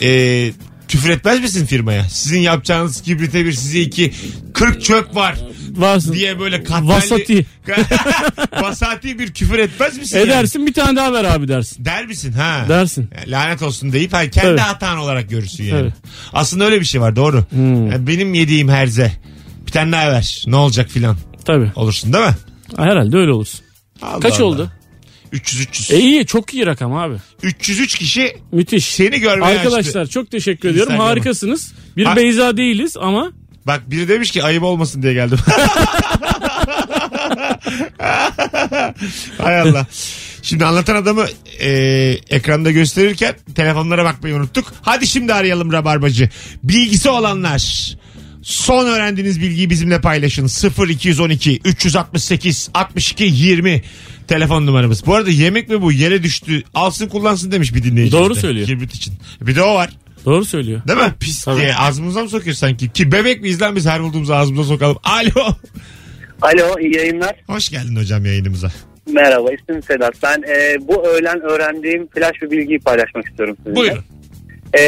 Ee, 0.02 0.52
küfür 0.88 1.10
etmez 1.10 1.40
misin 1.40 1.66
firmaya? 1.66 2.04
Sizin 2.08 2.40
yapacağınız 2.40 3.02
kibrite 3.02 3.44
bir 3.44 3.52
size 3.52 3.80
iki 3.80 4.12
40 4.54 4.82
çöp 4.84 5.14
var 5.16 5.36
Varsın. 5.70 6.12
diye 6.12 6.40
böyle 6.40 6.62
katmerli... 6.64 6.88
Vasati. 6.96 7.46
Vasati 8.62 9.18
bir 9.18 9.32
küfür 9.32 9.58
etmez 9.58 9.98
misin? 9.98 10.18
yani? 10.18 10.26
Edersin 10.28 10.66
bir 10.66 10.72
tane 10.72 10.96
daha 10.96 11.12
ver 11.12 11.24
abi 11.24 11.48
dersin. 11.48 11.84
Der 11.84 12.06
misin 12.06 12.32
ha? 12.32 12.64
Dersin. 12.68 13.10
Lanet 13.26 13.62
olsun 13.62 13.92
deyip 13.92 14.12
hayır, 14.12 14.30
kendi 14.30 14.48
Evet. 14.48 14.60
hatan 14.60 14.98
olarak 14.98 15.30
görürsün 15.30 15.64
yani. 15.64 15.80
Evet. 15.80 15.92
Aslında 16.32 16.64
öyle 16.64 16.80
bir 16.80 16.84
şey 16.84 17.00
var 17.00 17.16
doğru. 17.16 17.44
Hmm. 17.50 17.86
Yani 17.90 18.06
benim 18.06 18.34
yediğim 18.34 18.68
herze. 18.68 19.12
Bir 19.66 19.72
tane 19.72 19.92
daha 19.92 20.10
ver. 20.12 20.44
Ne 20.46 20.56
olacak 20.56 20.90
filan. 20.90 21.16
Tabii. 21.44 21.72
Olursun 21.76 22.12
değil 22.12 22.24
mi? 22.24 22.34
Herhalde 22.76 23.16
öyle 23.16 23.32
olursun. 23.32 23.60
Allah 24.02 24.20
Kaç 24.20 24.34
Allah. 24.40 24.44
oldu? 24.44 24.70
300 25.34 25.60
300. 25.62 25.90
E 25.90 25.98
iyi 26.00 26.26
çok 26.26 26.54
iyi 26.54 26.66
rakam 26.66 26.94
abi. 26.94 27.16
303 27.42 27.98
kişi 27.98 28.36
Müthiş. 28.52 28.84
seni 28.84 29.20
görmeye 29.20 29.58
Arkadaşlar 29.58 30.00
açtı. 30.00 30.12
çok 30.12 30.30
teşekkür 30.30 30.68
ediyorum. 30.68 30.92
Instagram'a. 30.92 31.10
Harikasınız. 31.10 31.72
Bir 31.96 32.04
Ha- 32.04 32.16
Beyza 32.16 32.56
değiliz 32.56 32.96
ama 33.00 33.32
Bak 33.66 33.90
biri 33.90 34.08
demiş 34.08 34.30
ki 34.30 34.42
ayıp 34.44 34.62
olmasın 34.62 35.02
diye 35.02 35.12
geldim. 35.14 35.38
Hay 39.38 39.60
Allah. 39.60 39.86
Şimdi 40.42 40.64
anlatan 40.64 40.96
adamı 40.96 41.26
e, 41.60 41.70
ekranda 42.30 42.70
gösterirken 42.70 43.34
telefonlara 43.54 44.04
bakmayı 44.04 44.34
unuttuk. 44.34 44.72
Hadi 44.82 45.06
şimdi 45.06 45.34
arayalım 45.34 45.72
Rabarbacı. 45.72 46.28
Bilgisi 46.62 47.08
olanlar. 47.08 47.94
Son 48.42 48.86
öğrendiğiniz 48.86 49.40
bilgiyi 49.40 49.70
bizimle 49.70 50.00
paylaşın. 50.00 50.48
0212 50.88 51.60
368 51.64 52.70
62 52.74 53.24
20 53.24 53.82
telefon 54.28 54.66
numaramız. 54.66 55.06
Bu 55.06 55.14
arada 55.14 55.30
yemek 55.30 55.68
mi 55.68 55.82
bu 55.82 55.92
yere 55.92 56.22
düştü 56.22 56.62
alsın 56.74 57.08
kullansın 57.08 57.52
demiş 57.52 57.74
bir 57.74 57.82
dinleyici. 57.82 58.12
Doğru 58.12 58.34
de, 58.34 58.40
söylüyor. 58.40 58.66
Kibrit 58.66 58.94
için. 58.94 59.14
Bir 59.40 59.56
de 59.56 59.62
o 59.62 59.74
var. 59.74 59.90
doğru 60.24 60.44
söylüyor. 60.44 60.80
Değil 60.88 60.98
mi? 60.98 61.14
Pis 61.20 61.44
Tabii. 61.44 61.60
diye 61.60 61.74
ağzımıza 61.74 62.22
mı 62.22 62.28
sokuyor 62.28 62.56
sanki? 62.56 62.92
Ki 62.92 63.12
bebek 63.12 63.40
miyiz 63.40 63.62
lan 63.62 63.76
biz 63.76 63.86
her 63.86 64.02
bulduğumuzu 64.02 64.34
ağzımıza 64.34 64.68
sokalım. 64.68 64.96
Alo. 65.04 65.54
Alo 66.42 66.78
iyi 66.80 66.96
yayınlar. 66.96 67.34
Hoş 67.46 67.68
geldin 67.68 67.96
hocam 67.96 68.24
yayınımıza. 68.24 68.68
Merhaba 69.12 69.48
ismim 69.52 69.82
Sedat. 69.82 70.14
Ben 70.22 70.42
e, 70.48 70.76
bu 70.88 71.06
öğlen 71.06 71.40
öğrendiğim 71.40 72.06
flash 72.06 72.42
bir 72.42 72.50
bilgiyi 72.50 72.78
paylaşmak 72.78 73.28
istiyorum 73.28 73.56
sizinle. 73.56 73.76
Buyurun. 73.76 74.04
E, 74.78 74.82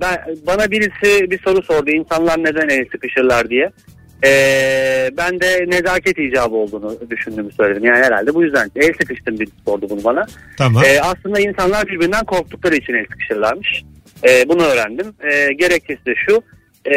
ben, 0.00 0.18
bana 0.46 0.70
birisi 0.70 1.30
bir 1.30 1.38
soru 1.42 1.62
sordu. 1.62 1.90
İnsanlar 1.90 2.38
neden 2.38 2.68
el 2.68 2.84
sıkışırlar 2.92 3.50
diye. 3.50 3.70
E, 4.24 4.30
ben 5.16 5.40
de 5.40 5.64
nezaket 5.66 6.18
icabı 6.18 6.54
olduğunu 6.54 6.98
düşündüğümü 7.10 7.52
söyledim. 7.52 7.84
Yani 7.84 8.04
herhalde 8.04 8.34
bu 8.34 8.42
yüzden 8.42 8.70
el 8.76 8.92
sıkıştım 9.00 9.40
birisi 9.40 9.56
sordu 9.64 9.86
bunu 9.90 10.04
bana. 10.04 10.26
Tamam. 10.58 10.84
E, 10.84 11.00
aslında 11.00 11.40
insanlar 11.40 11.86
birbirinden 11.86 12.24
korktukları 12.24 12.76
için 12.76 12.94
el 12.94 13.04
sıkışırlarmış. 13.04 13.82
E, 14.28 14.48
bunu 14.48 14.62
öğrendim. 14.62 15.06
E, 15.20 15.52
gerekçesi 15.52 16.06
de 16.06 16.14
şu. 16.26 16.42
E, 16.84 16.96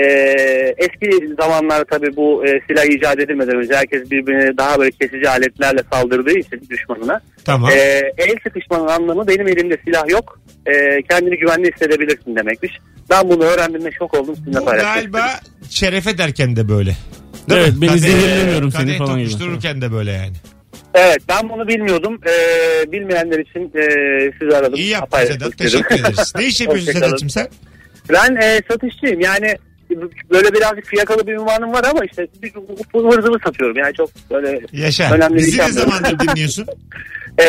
eski 0.77 1.36
zamanlarda 1.41 1.86
tabii 1.86 2.15
bu 2.15 2.45
e, 2.47 2.62
silah 2.67 2.86
icat 2.86 3.19
edilmeden 3.19 3.55
önce 3.55 3.75
herkes 3.75 4.12
birbirine 4.12 4.58
daha 4.58 4.79
böyle 4.79 4.91
kesici 4.91 5.29
aletlerle 5.29 5.79
saldırdığı 5.91 6.38
için 6.38 6.62
düşmanına. 6.69 7.21
tamam. 7.45 7.71
E, 7.71 8.01
el 8.17 8.36
sıkışmanın 8.43 8.88
anlamı 8.88 9.27
benim 9.27 9.47
elimde 9.47 9.77
silah 9.86 10.10
yok. 10.10 10.39
E, 10.65 11.01
kendini 11.01 11.38
güvenli 11.38 11.71
hissedebilirsin 11.71 12.36
demekmiş. 12.36 12.79
Ben 13.10 13.30
bunu 13.30 13.43
öğrendiğimde 13.43 13.91
şok 13.91 14.13
oldum 14.13 14.36
sizinle 14.36 14.60
Bu 14.62 14.65
paylaşmak 14.65 14.95
galiba 14.95 15.30
şeref 15.69 16.08
ederken 16.08 16.56
de 16.56 16.69
böyle. 16.69 16.95
Değil 17.50 17.62
Evet, 17.62 17.74
mi? 17.74 17.82
beni 17.82 17.89
Kadeh- 17.91 17.98
zehirlemiyorum 17.98 18.72
seni 18.72 18.86
kadeh 18.86 18.98
falan 18.98 19.19
gibi. 19.19 19.30
tokuştururken 19.30 19.82
de 19.82 19.91
böyle 19.91 20.12
yani. 20.12 20.34
Evet 20.93 21.17
ben 21.30 21.50
bunu 21.50 21.67
bilmiyordum. 21.67 22.19
E, 22.28 22.91
bilmeyenler 22.91 23.39
için 23.39 23.72
e, 23.76 23.84
sizi 24.39 24.58
aradım. 24.58 24.76
İyi 24.80 24.88
yaptın 24.88 25.10
Paylaşmak 25.12 25.41
Sedat. 25.41 25.52
istedim. 25.62 25.84
Teşekkür 25.86 26.04
ederiz. 26.06 26.34
Ne 26.36 26.45
iş 26.45 26.62
yapıyorsun 26.62 26.88
Hoşçakalın. 26.88 27.08
Sedat'cığım 27.08 27.30
sen? 27.30 27.48
Ben 28.12 28.36
e, 28.36 28.62
satışçıyım 28.72 29.19
yani 29.22 29.56
böyle 30.32 30.54
birazcık 30.54 30.86
fiyakalı 30.86 31.28
bir 31.28 31.34
ünvanım 31.34 31.74
var 31.74 31.84
ama 31.84 32.06
işte 32.06 32.28
bir 32.43 32.54
ıvır 33.00 33.22
zıvır 33.24 33.41
satıyorum 33.45 33.78
yani 33.78 33.93
çok 33.93 34.10
böyle 34.32 34.62
Yaşa. 34.72 35.13
Önemli 35.15 35.34
bir 35.34 35.39
Bizi 35.39 35.52
şey 35.52 35.60
ne 35.60 35.63
yapmıyorum. 35.63 35.91
zamandır 35.91 36.28
dinliyorsun? 36.28 36.65
e, 37.41 37.45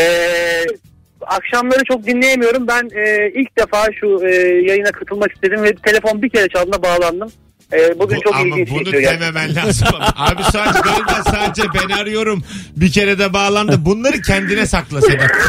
akşamları 1.26 1.84
çok 1.84 2.06
dinleyemiyorum 2.06 2.66
ben 2.68 2.90
e, 2.94 3.30
ilk 3.34 3.58
defa 3.58 3.86
şu 4.00 4.26
e, 4.26 4.34
yayına 4.68 4.90
katılmak 4.92 5.32
istedim 5.32 5.62
ve 5.62 5.74
telefon 5.74 6.22
bir 6.22 6.30
kere 6.30 6.48
çaldığında 6.48 6.82
bağlandım. 6.82 7.32
E, 7.72 7.98
bugün 7.98 8.16
Bu- 8.16 8.22
çok 8.22 8.34
ama 8.34 8.46
ilginç 8.46 8.70
bunu 8.70 8.84
geçiyor 8.84 9.12
dememen 9.12 9.54
lazım. 9.56 9.88
Abi 10.16 10.42
sadece 10.42 10.80
galiba 10.80 11.22
sadece 11.30 11.62
ben 11.74 11.94
arıyorum. 11.94 12.42
Bir 12.76 12.92
kere 12.92 13.18
de 13.18 13.32
bağlandı. 13.32 13.76
Bunları 13.84 14.20
kendine 14.22 14.66
sakla 14.66 15.00
Sedat. 15.00 15.30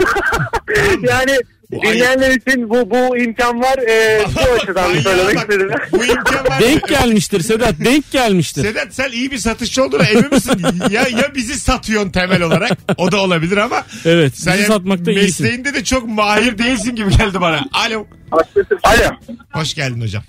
Yani 1.02 1.38
dinleyenler 1.72 2.32
için 2.36 2.70
bu 2.70 2.90
bu 2.90 3.18
imkan 3.18 3.62
var. 3.62 3.78
E, 3.78 4.22
bu 4.36 4.54
açıdan 4.62 4.84
Manyağa 4.90 5.02
söylemek 5.04 5.36
bak. 5.36 5.42
istedim. 5.42 5.70
Bu 5.92 6.06
imkan 6.06 6.46
var. 6.48 6.60
Denk 6.62 6.88
gelmiştir 6.88 7.42
Sedat 7.42 7.74
denk 7.86 8.12
gelmiştir. 8.12 8.62
Sedat 8.62 8.88
sen 8.94 9.12
iyi 9.12 9.32
bir 9.32 9.38
satışçı 9.38 9.84
olduğuna 9.84 10.04
emin 10.04 10.30
misin? 10.34 10.62
ya 10.90 11.02
ya 11.02 11.36
bizi 11.36 11.60
satıyorsun 11.60 12.10
temel 12.10 12.42
olarak. 12.42 12.72
O 12.98 13.12
da 13.12 13.18
olabilir 13.22 13.58
ama 13.58 13.84
Evet 14.06 14.38
sen 14.38 14.54
bizi 14.58 14.66
satmakta 14.66 15.12
iyisin. 15.12 15.46
mesleğinde 15.46 15.74
de 15.74 15.84
çok 15.84 16.08
mahir 16.08 16.58
değilsin 16.58 16.96
gibi 16.96 17.18
geldi 17.18 17.42
bana. 17.42 17.60
Alo. 17.74 18.08
Alo. 18.84 19.10
Hoş 19.54 19.74
geldin 19.74 20.02
hocam. 20.02 20.24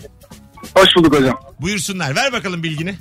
Hoş 0.76 0.88
bulduk 0.96 1.14
hocam. 1.20 1.40
Buyursunlar. 1.60 2.16
Ver 2.16 2.32
bakalım 2.32 2.62
bilgini. 2.62 2.94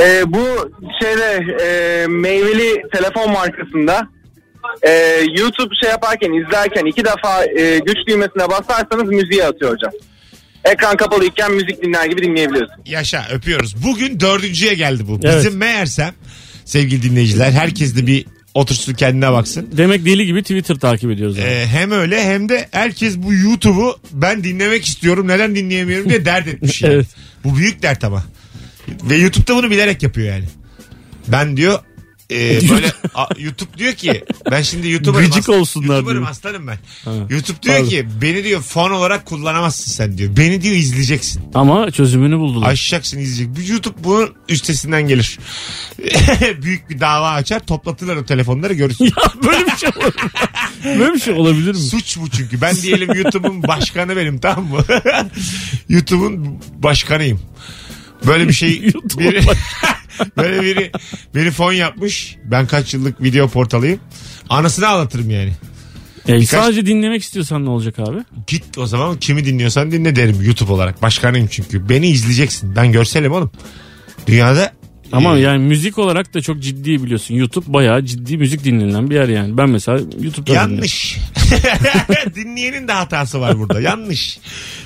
Ee, 0.00 0.22
bu 0.26 0.70
şeyde 1.02 1.54
e, 1.64 2.06
meyveli 2.06 2.82
telefon 2.92 3.32
markasında 3.32 4.08
e, 4.82 4.90
YouTube 5.38 5.74
şey 5.82 5.90
yaparken 5.90 6.32
izlerken 6.32 6.84
iki 6.86 7.04
defa 7.04 7.44
e, 7.44 7.78
güç 7.78 7.96
düğmesine 8.08 8.48
basarsanız 8.50 9.08
müziği 9.08 9.44
atıyor 9.44 9.72
hocam. 9.72 9.92
Ekran 10.64 10.96
kapalıyken 10.96 11.52
müzik 11.52 11.82
dinler 11.82 12.06
gibi 12.06 12.22
dinleyebiliyorsun. 12.22 12.76
Yaşa 12.86 13.26
öpüyoruz. 13.32 13.84
Bugün 13.86 14.20
dördüncüye 14.20 14.74
geldi 14.74 15.08
bu. 15.08 15.20
Evet. 15.22 15.36
Bizim 15.38 15.58
meğersem 15.58 16.14
sevgili 16.64 17.02
dinleyiciler 17.02 17.50
herkes 17.50 17.96
de 17.96 18.06
bir 18.06 18.26
otursun 18.54 18.94
kendine 18.94 19.32
baksın. 19.32 19.68
Demek 19.72 20.04
deli 20.06 20.26
gibi 20.26 20.42
Twitter 20.42 20.74
takip 20.74 21.10
ediyoruz. 21.10 21.38
yani. 21.38 21.48
Ee, 21.48 21.66
hem 21.66 21.90
öyle 21.90 22.24
hem 22.24 22.48
de 22.48 22.68
herkes 22.70 23.16
bu 23.16 23.34
YouTube'u 23.34 23.98
ben 24.12 24.44
dinlemek 24.44 24.84
istiyorum 24.84 25.28
neden 25.28 25.54
dinleyemiyorum 25.54 26.08
diye 26.08 26.24
dert 26.24 26.48
etmiş. 26.48 26.82
yani. 26.82 26.94
Evet. 26.94 27.06
Bu 27.44 27.56
büyük 27.56 27.82
dert 27.82 28.04
ama. 28.04 28.24
Ve 29.02 29.16
YouTube'da 29.16 29.56
bunu 29.56 29.70
bilerek 29.70 30.02
yapıyor 30.02 30.28
yani. 30.28 30.44
Ben 31.28 31.56
diyor 31.56 31.78
e, 32.34 32.68
böyle 32.70 32.92
a, 33.14 33.26
YouTube 33.38 33.78
diyor 33.78 33.92
ki 33.92 34.24
ben 34.50 34.62
şimdi 34.62 34.88
YouTuber'ım. 34.88 35.26
Gıcık 35.26 35.48
as- 35.48 35.48
olsunlar 35.48 35.94
YouTuber'ım 35.94 36.18
diyor. 36.18 36.30
aslanım 36.30 36.66
ben. 36.66 36.78
Ha. 37.04 37.10
YouTube 37.30 37.62
diyor 37.62 37.74
Pardon. 37.74 37.88
ki 37.88 38.06
beni 38.22 38.44
diyor 38.44 38.62
fon 38.62 38.90
olarak 38.90 39.26
kullanamazsın 39.26 39.90
sen 39.92 40.18
diyor. 40.18 40.36
Beni 40.36 40.62
diyor 40.62 40.74
izleyeceksin. 40.74 41.42
Ama 41.54 41.90
çözümünü 41.90 42.38
buldular. 42.38 42.68
Aşacaksın 42.68 43.18
izleyecek. 43.18 43.68
YouTube 43.68 44.04
bunun 44.04 44.34
üstesinden 44.48 45.02
gelir. 45.08 45.38
Büyük 46.62 46.90
bir 46.90 47.00
dava 47.00 47.30
açar 47.30 47.60
toplatırlar 47.60 48.16
o 48.16 48.24
telefonları 48.24 48.74
görürsün. 48.74 49.04
ya 49.04 49.12
böyle 49.46 49.66
bir 49.66 49.76
şey 49.76 49.90
olabilir? 49.96 50.20
Böyle 50.84 51.14
bir 51.14 51.20
şey 51.20 51.34
olabilir 51.34 51.70
mi? 51.70 51.80
Suç 51.80 52.18
bu 52.18 52.30
çünkü. 52.30 52.60
Ben 52.60 52.76
diyelim 52.76 53.14
YouTube'un 53.14 53.62
başkanı 53.62 54.16
benim 54.16 54.38
tamam 54.38 54.64
mı? 54.64 54.84
YouTube'un 55.88 56.58
başkanıyım. 56.78 57.40
Böyle 58.26 58.48
bir 58.48 58.52
şey 58.52 58.80
YouTube'un 58.82 59.30
biri, 59.30 59.42
böyle 60.36 60.62
biri 60.62 60.90
beni 61.34 61.50
fon 61.50 61.72
yapmış. 61.72 62.36
Ben 62.44 62.66
kaç 62.66 62.94
yıllık 62.94 63.22
video 63.22 63.48
portalıyım. 63.48 64.00
Anasını 64.48 64.88
ağlatırım 64.88 65.30
yani. 65.30 65.52
E, 66.28 66.32
Birkaç- 66.34 66.48
Sadece 66.48 66.86
dinlemek 66.86 67.22
istiyorsan 67.22 67.64
ne 67.64 67.70
olacak 67.70 67.98
abi? 67.98 68.18
Git 68.46 68.78
o 68.78 68.86
zaman 68.86 69.18
kimi 69.18 69.44
dinliyorsan 69.44 69.92
dinle 69.92 70.16
derim 70.16 70.42
YouTube 70.42 70.72
olarak. 70.72 71.02
Başkanıyım 71.02 71.48
çünkü. 71.50 71.88
Beni 71.88 72.08
izleyeceksin. 72.08 72.76
Ben 72.76 72.92
görselim 72.92 73.32
oğlum. 73.32 73.50
Dünyada 74.26 74.72
Ama 75.12 75.36
yani 75.36 75.58
müzik 75.58 75.98
olarak 75.98 76.34
da 76.34 76.40
çok 76.40 76.60
ciddi 76.60 77.02
biliyorsun. 77.02 77.34
YouTube 77.34 77.72
bayağı 77.72 78.04
ciddi 78.04 78.36
müzik 78.36 78.64
dinlenen 78.64 79.10
bir 79.10 79.14
yer 79.14 79.28
yani. 79.28 79.58
Ben 79.58 79.70
mesela 79.70 80.00
YouTube'da. 80.20 80.52
Yanlış. 80.52 81.18
Dinleyenin 82.34 82.88
de 82.88 82.92
hatası 82.92 83.40
var 83.40 83.58
burada. 83.58 83.80
Yanlış. 83.80 84.38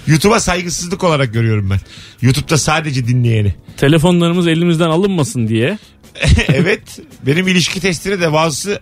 YouTube'a 0.06 0.40
saygısızlık 0.40 1.04
olarak 1.04 1.32
görüyorum 1.34 1.70
ben. 1.70 1.80
YouTube'da 2.22 2.58
sadece 2.58 3.06
dinleyeni. 3.06 3.54
Telefonlarımız 3.76 4.46
elimizden 4.46 4.88
alınmasın 4.88 5.48
diye. 5.48 5.78
evet. 6.48 6.98
Benim 7.26 7.48
ilişki 7.48 7.80
testini 7.80 8.20
de 8.20 8.32
bazısı 8.32 8.80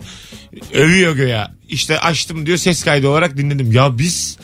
övüyor 0.75 1.17
göya. 1.17 1.55
İşte 1.69 1.99
açtım 1.99 2.47
diyor 2.47 2.59
ses 2.59 2.85
kaydı 2.85 3.09
olarak 3.09 3.37
dinledim. 3.37 3.73
Ya 3.73 3.99
biz 3.99 4.39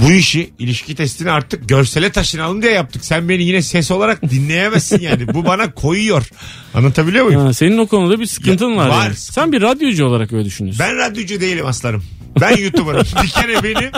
bu 0.00 0.12
işi 0.12 0.50
ilişki 0.58 0.94
testini 0.94 1.30
artık 1.30 1.68
görsele 1.68 2.10
taşınalım 2.12 2.62
diye 2.62 2.72
yaptık. 2.72 3.04
Sen 3.04 3.28
beni 3.28 3.42
yine 3.44 3.62
ses 3.62 3.90
olarak 3.90 4.22
dinleyemezsin 4.30 5.00
yani. 5.00 5.34
Bu 5.34 5.44
bana 5.44 5.70
koyuyor. 5.74 6.28
Anlatabiliyor 6.74 7.24
muyum? 7.24 7.40
Ha, 7.42 7.52
senin 7.52 7.78
o 7.78 7.86
konuda 7.86 8.20
bir 8.20 8.26
sıkıntın 8.26 8.70
Ya, 8.70 8.76
var. 8.76 8.88
var. 8.88 9.04
yani. 9.04 9.16
Sen 9.16 9.52
bir 9.52 9.62
radyocu 9.62 10.04
olarak 10.06 10.32
öyle 10.32 10.44
düşünüyorsun. 10.44 10.84
Ben 10.86 10.96
radyocu 10.96 11.40
değilim 11.40 11.66
aslanım. 11.66 12.04
Ben 12.40 12.56
YouTuber'ım. 12.56 13.06
bir 13.22 13.28
kere 13.28 13.62
benim 13.62 13.90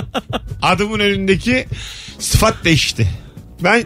adımın 0.63 0.99
önündeki 1.01 1.67
sıfat 2.19 2.65
değişti. 2.65 3.09
Ben 3.61 3.85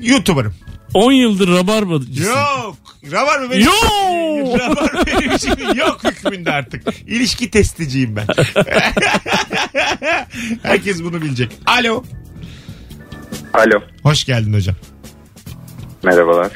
YouTuber'ım. 0.00 0.54
10 0.94 1.12
yıldır 1.12 1.48
rabarbacısın. 1.48 2.24
Yok. 2.30 2.76
Rabar 3.12 3.38
mı 3.38 3.50
benim? 3.50 3.64
Yok. 3.64 4.60
Rabar 4.60 5.06
benim 5.06 5.32
için 5.32 5.74
yok 5.76 6.00
hükmünde 6.04 6.50
artık. 6.52 6.82
İlişki 7.06 7.50
testiciyim 7.50 8.16
ben. 8.16 8.26
Herkes 10.62 11.02
bunu 11.04 11.22
bilecek. 11.22 11.58
Alo. 11.66 12.04
Alo. 13.54 13.82
Hoş 14.02 14.24
geldin 14.24 14.52
hocam. 14.52 14.76
Merhabalar. 16.04 16.50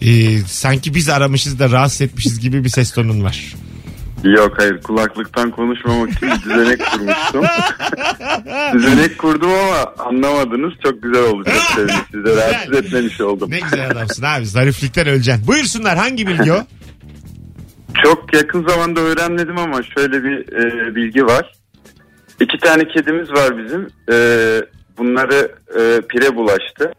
Ee, 0.00 0.38
sanki 0.38 0.94
biz 0.94 1.08
aramışız 1.08 1.58
da 1.58 1.70
rahatsız 1.70 2.00
etmişiz 2.00 2.40
gibi 2.40 2.64
bir 2.64 2.68
ses 2.68 2.92
tonun 2.92 3.24
var. 3.24 3.54
Yok 4.24 4.54
hayır 4.58 4.80
kulaklıktan 4.82 5.50
konuşmamak 5.50 6.10
için 6.10 6.28
bir 6.28 6.42
düzenek 6.42 6.80
kurmuştum. 6.92 7.44
düzenek 8.72 9.18
kurdum 9.18 9.50
ama 9.50 10.06
anlamadınız. 10.08 10.72
Çok 10.82 11.02
güzel 11.02 11.22
oldu. 11.22 11.44
Çok 11.44 11.62
sevdim. 11.76 11.94
Size 12.12 12.36
rahatsız 12.36 12.76
etmemiş 12.76 13.20
oldum. 13.20 13.50
Ne 13.50 13.60
güzel 13.60 13.90
adamsın 13.90 14.22
abi. 14.22 14.46
Zariflikten 14.46 15.06
öleceksin. 15.06 15.46
Buyursunlar 15.46 15.96
hangi 15.98 16.26
bilgi 16.26 16.52
o? 16.52 16.62
Çok 18.04 18.34
yakın 18.34 18.68
zamanda 18.68 19.00
öğrenmedim 19.00 19.58
ama 19.58 19.80
şöyle 19.96 20.24
bir 20.24 20.52
e, 20.52 20.94
bilgi 20.94 21.26
var. 21.26 21.52
İki 22.40 22.58
tane 22.58 22.88
kedimiz 22.88 23.30
var 23.32 23.64
bizim. 23.64 23.88
E, 24.12 24.16
bunları 24.98 25.52
e, 25.78 26.00
pire 26.08 26.36
bulaştı. 26.36 26.92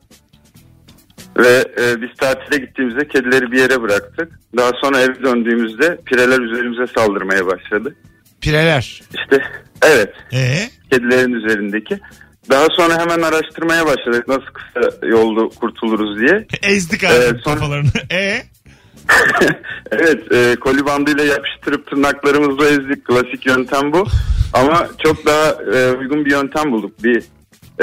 Ve 1.37 1.65
e, 1.81 2.01
biz 2.01 2.09
tatile 2.17 2.65
gittiğimizde 2.65 3.07
kedileri 3.07 3.51
bir 3.51 3.59
yere 3.59 3.81
bıraktık. 3.81 4.31
Daha 4.57 4.71
sonra 4.81 5.01
eve 5.01 5.23
döndüğümüzde 5.23 5.97
pireler 6.05 6.39
üzerimize 6.39 6.87
saldırmaya 6.95 7.45
başladı. 7.47 7.95
Pireler. 8.41 9.01
İşte 9.13 9.43
evet 9.85 10.13
Ee? 10.33 10.55
kedilerin 10.91 11.33
üzerindeki. 11.33 11.99
Daha 12.49 12.67
sonra 12.77 12.99
hemen 12.99 13.21
araştırmaya 13.21 13.85
başladık 13.85 14.27
nasıl 14.27 14.45
kısa 14.45 15.07
yolda 15.07 15.55
kurtuluruz 15.55 16.19
diye. 16.19 16.47
Ezdik 16.63 17.03
abi 17.03 17.13
Evet, 17.13 17.35
sonra- 17.43 17.55
kafalarını. 17.55 17.87
Ee? 18.11 18.41
evet 19.91 20.31
e, 20.31 20.55
koli 20.55 20.85
bandıyla 20.85 21.23
yapıştırıp 21.23 21.87
tırnaklarımızla 21.89 22.67
ezdik. 22.67 23.05
Klasik 23.05 23.45
yöntem 23.45 23.93
bu. 23.93 24.07
Ama 24.53 24.87
çok 25.03 25.25
daha 25.25 25.49
e, 25.75 25.91
uygun 25.91 26.25
bir 26.25 26.31
yöntem 26.31 26.71
bulduk. 26.71 27.03
Bir 27.03 27.23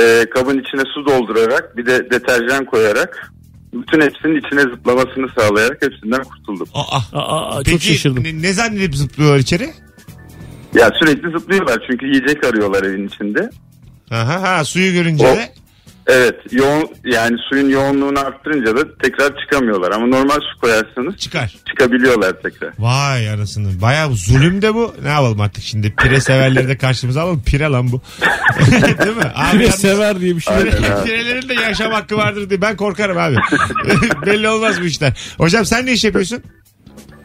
e, 0.00 0.30
kabın 0.30 0.59
içine 0.59 0.83
su 0.94 1.06
doldurarak 1.06 1.76
bir 1.76 1.87
de 1.87 2.11
deterjan 2.11 2.64
koyarak 2.64 3.33
bütün 3.72 4.00
hepsinin 4.00 4.40
içine 4.46 4.61
zıplamasını 4.61 5.26
sağlayarak 5.38 5.83
hepsinden 5.83 6.22
kurtulduk. 6.24 6.68
Aa. 6.74 6.98
Aa, 7.12 7.54
çok 7.54 7.64
Peki 7.64 7.87
şaşırdım. 7.87 8.24
ne, 8.24 8.42
ne 8.42 8.52
zannedip 8.52 8.96
zıplıyorlar 8.96 9.38
içeri? 9.38 9.70
Ya 10.74 10.90
sürekli 10.98 11.30
zıplıyorlar 11.30 11.83
çünkü 11.90 12.06
yiyecek 12.06 12.44
arıyorlar 12.44 12.83
evin 12.83 13.09
içinde. 13.09 13.50
Aha, 14.11 14.42
ha, 14.42 14.64
suyu 14.64 14.92
görünce 14.92 15.26
O- 15.26 15.37
de 15.37 15.48
Evet 16.06 16.34
yoğun 16.50 16.88
yani 17.04 17.36
suyun 17.48 17.68
yoğunluğunu 17.68 18.18
arttırınca 18.20 18.76
da 18.76 18.96
tekrar 19.02 19.32
çıkamıyorlar 19.40 19.90
ama 19.92 20.06
normal 20.06 20.34
su 20.54 20.60
koyarsanız 20.60 21.16
çıkar. 21.16 21.56
çıkabiliyorlar 21.68 22.32
tekrar. 22.42 22.72
Vay 22.78 23.30
anasını. 23.30 23.80
Bayağı 23.82 24.12
zulüm 24.14 24.62
de 24.62 24.74
bu. 24.74 24.94
Ne 25.02 25.08
yapalım 25.08 25.40
artık 25.40 25.64
şimdi? 25.64 25.94
Pire 25.96 26.20
severleri 26.20 26.68
de 26.68 26.76
karşımıza 26.76 27.22
alalım. 27.22 27.42
Pire 27.46 27.64
lan 27.64 27.92
bu. 27.92 28.02
Değil 29.04 29.16
mi? 29.16 29.22
Abi 29.34 29.50
Pire 29.52 29.62
yalnız- 29.64 29.80
sever 29.80 30.20
diye 30.20 30.36
bir 30.36 30.40
şey 30.40 30.54
yok. 30.56 30.64
Abi. 30.66 31.04
Pirelerin 31.06 31.48
de 31.48 31.54
yaşam 31.54 31.92
hakkı 31.92 32.16
vardır 32.16 32.50
diye 32.50 32.60
ben 32.62 32.76
korkarım 32.76 33.18
abi. 33.18 33.36
Belli 34.26 34.48
olmaz 34.48 34.80
bu 34.80 34.84
işler. 34.84 35.12
Hocam 35.38 35.64
sen 35.64 35.86
ne 35.86 35.92
iş 35.92 36.04
yapıyorsun? 36.04 36.42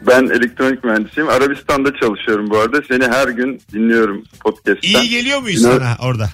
Ben 0.08 0.24
elektronik 0.26 0.84
mühendisiyim. 0.84 1.30
Arabistan'da 1.30 1.90
çalışıyorum 2.02 2.50
bu 2.50 2.58
arada. 2.60 2.82
Seni 2.88 3.04
her 3.08 3.28
gün 3.28 3.62
dinliyorum 3.74 4.24
podcast'ten. 4.44 5.02
İyi 5.02 5.10
geliyor 5.10 5.40
muyuz 5.42 5.62
İnan- 5.62 5.72
sana 5.78 5.96
orada? 6.02 6.30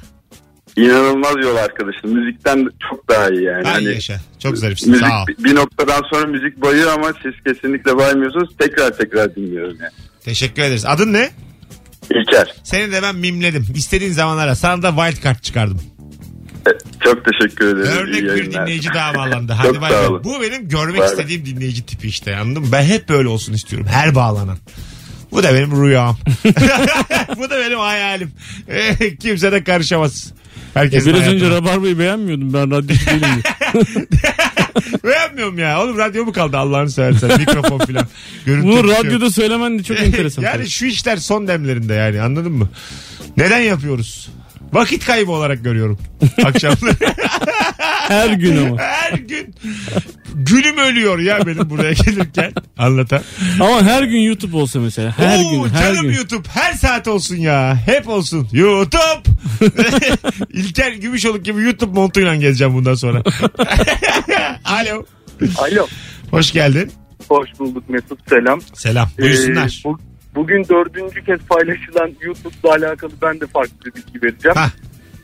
İnanılmaz 0.77 1.36
yol 1.43 1.55
arkadaşım. 1.55 2.12
Müzikten 2.19 2.67
çok 2.89 3.10
daha 3.10 3.29
iyi 3.29 3.43
yani. 3.43 3.67
Ay 3.67 3.73
Hani 3.73 3.84
yaşa. 3.86 4.19
Çok 4.39 4.57
zarifsin. 4.57 4.91
müzik 4.91 5.07
Sağ 5.07 5.23
ol. 5.23 5.27
bir 5.39 5.55
noktadan 5.55 6.01
sonra 6.13 6.25
müzik 6.27 6.62
bayıyor 6.62 6.91
ama 6.93 7.13
siz 7.23 7.34
kesinlikle 7.53 7.97
baymıyorsunuz. 7.97 8.49
Tekrar 8.60 8.97
tekrar 8.97 9.36
dinliyorum 9.36 9.77
yani. 9.81 9.91
Teşekkür 10.25 10.62
ederiz. 10.62 10.86
Adın 10.86 11.13
ne? 11.13 11.29
İlker. 12.10 12.53
Seni 12.63 12.91
de 12.91 13.01
ben 13.01 13.15
mimledim. 13.15 13.65
İstediğin 13.75 14.12
zamanlara. 14.12 14.55
Sana 14.55 14.81
da 14.84 14.89
wild 15.05 15.23
card 15.23 15.39
çıkardım. 15.39 15.81
e, 16.67 16.71
Çok 17.03 17.25
teşekkür 17.25 17.65
ederim. 17.77 17.97
Örnek 17.97 18.21
bir 18.23 18.51
dinleyici 18.51 18.89
daha 18.93 19.15
bağlandı. 19.15 19.53
Hadi 19.53 19.81
bay 19.81 19.91
bay. 19.91 20.23
Bu 20.23 20.41
benim 20.41 20.67
görmek 20.69 20.99
bay. 21.01 21.07
istediğim 21.07 21.45
dinleyici 21.45 21.86
tipi 21.86 22.07
işte 22.07 22.36
anladın 22.36 22.62
mı? 22.63 22.69
Ben 22.71 22.84
hep 22.84 23.10
böyle 23.10 23.27
olsun 23.27 23.53
istiyorum. 23.53 23.88
Her 23.91 24.15
bağlanan. 24.15 24.57
Bu 25.31 25.43
da 25.43 25.53
benim 25.53 25.84
rüyam. 25.84 26.17
Bu 27.38 27.49
da 27.49 27.60
benim 27.60 27.79
hayalim. 27.79 28.31
Kimse 29.19 29.51
de 29.51 29.63
karışamaz. 29.63 30.34
E, 30.75 30.79
Herkes 30.79 31.05
biraz 31.05 31.27
önce 31.27 31.49
Rabarba'yı 31.49 31.99
beğenmiyordum 31.99 32.53
ben 32.53 32.71
radyocu 32.71 33.05
değilim. 33.05 33.43
Beğenmiyorum 35.03 35.57
ya. 35.60 35.84
Oğlum 35.84 35.97
radyo 35.97 36.25
mu 36.25 36.31
kaldı 36.34 36.57
Allah'ını 36.57 36.91
seversen? 36.91 37.39
Mikrofon 37.39 37.79
filan. 37.79 38.07
Görüntü 38.45 38.67
Bunu 38.67 38.84
bitiyor. 38.84 39.05
radyoda 39.05 39.29
söylemen 39.31 39.79
de 39.79 39.84
çok 39.84 39.99
enteresan. 40.01 40.43
yani 40.43 40.69
şu 40.69 40.86
işler 40.86 41.17
son 41.17 41.47
demlerinde 41.47 41.93
yani 41.93 42.21
anladın 42.21 42.51
mı? 42.51 42.69
Neden 43.38 43.60
yapıyoruz? 43.60 44.29
Vakit 44.73 45.05
kaybı 45.05 45.31
olarak 45.31 45.63
görüyorum. 45.63 45.99
Akşamları. 46.45 46.95
Her 48.12 48.30
gün 48.34 48.67
ama. 48.67 48.78
Her 48.78 49.12
gün 49.17 49.56
günüm 50.36 50.78
ölüyor 50.78 51.19
ya 51.19 51.45
benim 51.45 51.69
buraya 51.69 51.93
gelirken 51.93 52.52
anlatan. 52.78 53.21
Ama 53.60 53.84
her 53.84 54.04
gün 54.04 54.19
YouTube 54.19 54.58
olsa 54.58 54.80
mesela. 54.80 55.17
Her 55.17 55.39
Oo, 55.45 55.50
gün, 55.63 55.69
her 55.69 55.93
canım 55.93 56.08
gün. 56.08 56.13
YouTube 56.15 56.47
her 56.50 56.74
saat 56.74 57.08
olsun 57.08 57.36
ya. 57.36 57.78
Hep 57.86 58.08
olsun. 58.08 58.47
YouTube. 58.54 59.21
İlker 60.54 60.91
Gümüşoluk 60.93 61.45
gibi 61.45 61.62
YouTube 61.63 62.00
montuyla 62.00 62.36
gezeceğim 62.36 62.74
bundan 62.74 62.93
sonra. 62.95 63.24
Alo. 64.65 65.06
Alo. 65.58 65.88
Hoş 66.32 66.52
geldin. 66.52 66.91
Hoş 67.28 67.50
bulduk 67.60 67.89
Mesut 67.89 68.19
selam. 68.30 68.62
Selam. 68.74 69.10
Buyursunlar. 69.19 69.82
Ee, 69.86 69.89
bu- 69.89 70.00
bugün 70.36 70.65
dördüncü 70.69 71.26
kez 71.26 71.39
paylaşılan 71.39 72.12
YouTube'la 72.21 72.69
alakalı 72.76 73.12
ben 73.21 73.39
de 73.41 73.47
farklı 73.47 73.76
bir 73.86 73.93
bilgi 73.93 74.21
vereceğim. 74.26 74.56
Hah. 74.58 74.69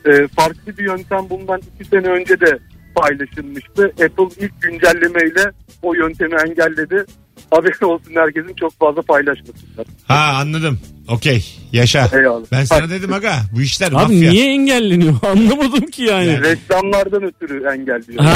Ee, 0.06 0.28
farklı 0.36 0.78
bir 0.78 0.84
yöntem 0.84 1.30
bundan 1.30 1.60
iki 1.74 1.88
sene 1.90 2.06
önce 2.06 2.40
de 2.40 2.58
paylaşılmıştı. 3.00 3.84
Apple 3.84 4.44
ilk 4.46 4.62
güncellemeyle 4.62 5.50
o 5.82 5.94
yöntemi 5.94 6.34
engelledi. 6.34 7.04
Haberi 7.50 7.84
olsun 7.84 8.12
herkesin 8.14 8.54
çok 8.54 8.78
fazla 8.78 9.02
paylaşmasınlar. 9.02 9.86
Ha 10.08 10.36
anladım. 10.40 10.78
Okey. 11.08 11.44
Yaşa. 11.72 12.08
Eyvallah. 12.12 12.46
Ben 12.52 12.64
sana 12.64 12.90
dedim 12.90 13.12
aga 13.12 13.32
bu 13.56 13.60
işler 13.60 13.86
Abi 13.88 13.94
mafya. 13.94 14.30
niye 14.30 14.52
engelleniyor? 14.52 15.14
Anlamadım 15.26 15.86
ki 15.86 16.02
yani. 16.02 16.42
Reklamlardan 16.42 17.22
ötürü 17.22 17.66
engelliyor. 17.66 18.24
Ha. 18.24 18.34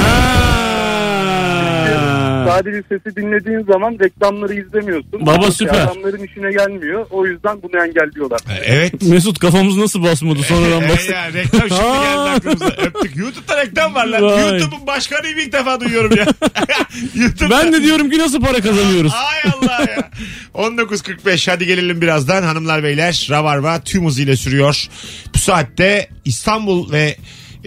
Sadece 2.56 2.82
sesi 2.88 3.16
dinlediğin 3.16 3.64
zaman 3.72 3.98
reklamları 4.04 4.54
izlemiyorsun. 4.54 5.26
Baba 5.26 5.42
Çünkü 5.42 5.52
süper. 5.52 5.80
Adamların 5.80 6.24
işine 6.24 6.52
gelmiyor. 6.52 7.06
O 7.10 7.26
yüzden 7.26 7.62
bunu 7.62 7.84
engelliyorlar. 7.84 8.40
Evet. 8.64 9.02
Mesut 9.02 9.38
kafamız 9.38 9.76
nasıl 9.76 10.02
basmadı 10.02 10.42
sonradan 10.42 10.82
Ee, 10.82 10.88
bas. 10.88 11.08
ya, 11.08 11.32
reklam 11.32 11.60
şimdi 11.68 11.80
geldi 11.80 12.18
aklımıza. 12.30 12.66
Öptük. 12.66 13.16
YouTube'da 13.16 13.62
reklam 13.64 13.94
var 13.94 14.06
lan. 14.06 14.22
Vay. 14.22 14.50
YouTube'un 14.50 14.86
başkanıyım 14.86 15.38
ilk 15.38 15.52
defa 15.52 15.80
duyuyorum 15.80 16.16
ya. 16.16 16.26
YouTube'da. 17.14 17.50
Ben 17.50 17.72
de 17.72 17.82
diyorum 17.82 18.10
ki 18.10 18.18
nasıl 18.18 18.40
para 18.40 18.60
kazanıyoruz? 18.60 19.12
Ay 19.14 19.52
Allah 19.52 19.80
ya. 19.80 20.10
19.45 20.54 21.50
hadi 21.50 21.66
gelelim 21.66 22.00
birazdan 22.00 22.42
hanımlar 22.42 22.82
beyler. 22.82 23.26
Rabarba 23.30 23.80
tüm 23.80 24.06
hızıyla 24.06 24.36
sürüyor. 24.36 24.86
Bu 25.34 25.38
saatte 25.38 26.08
İstanbul 26.24 26.92
ve 26.92 27.16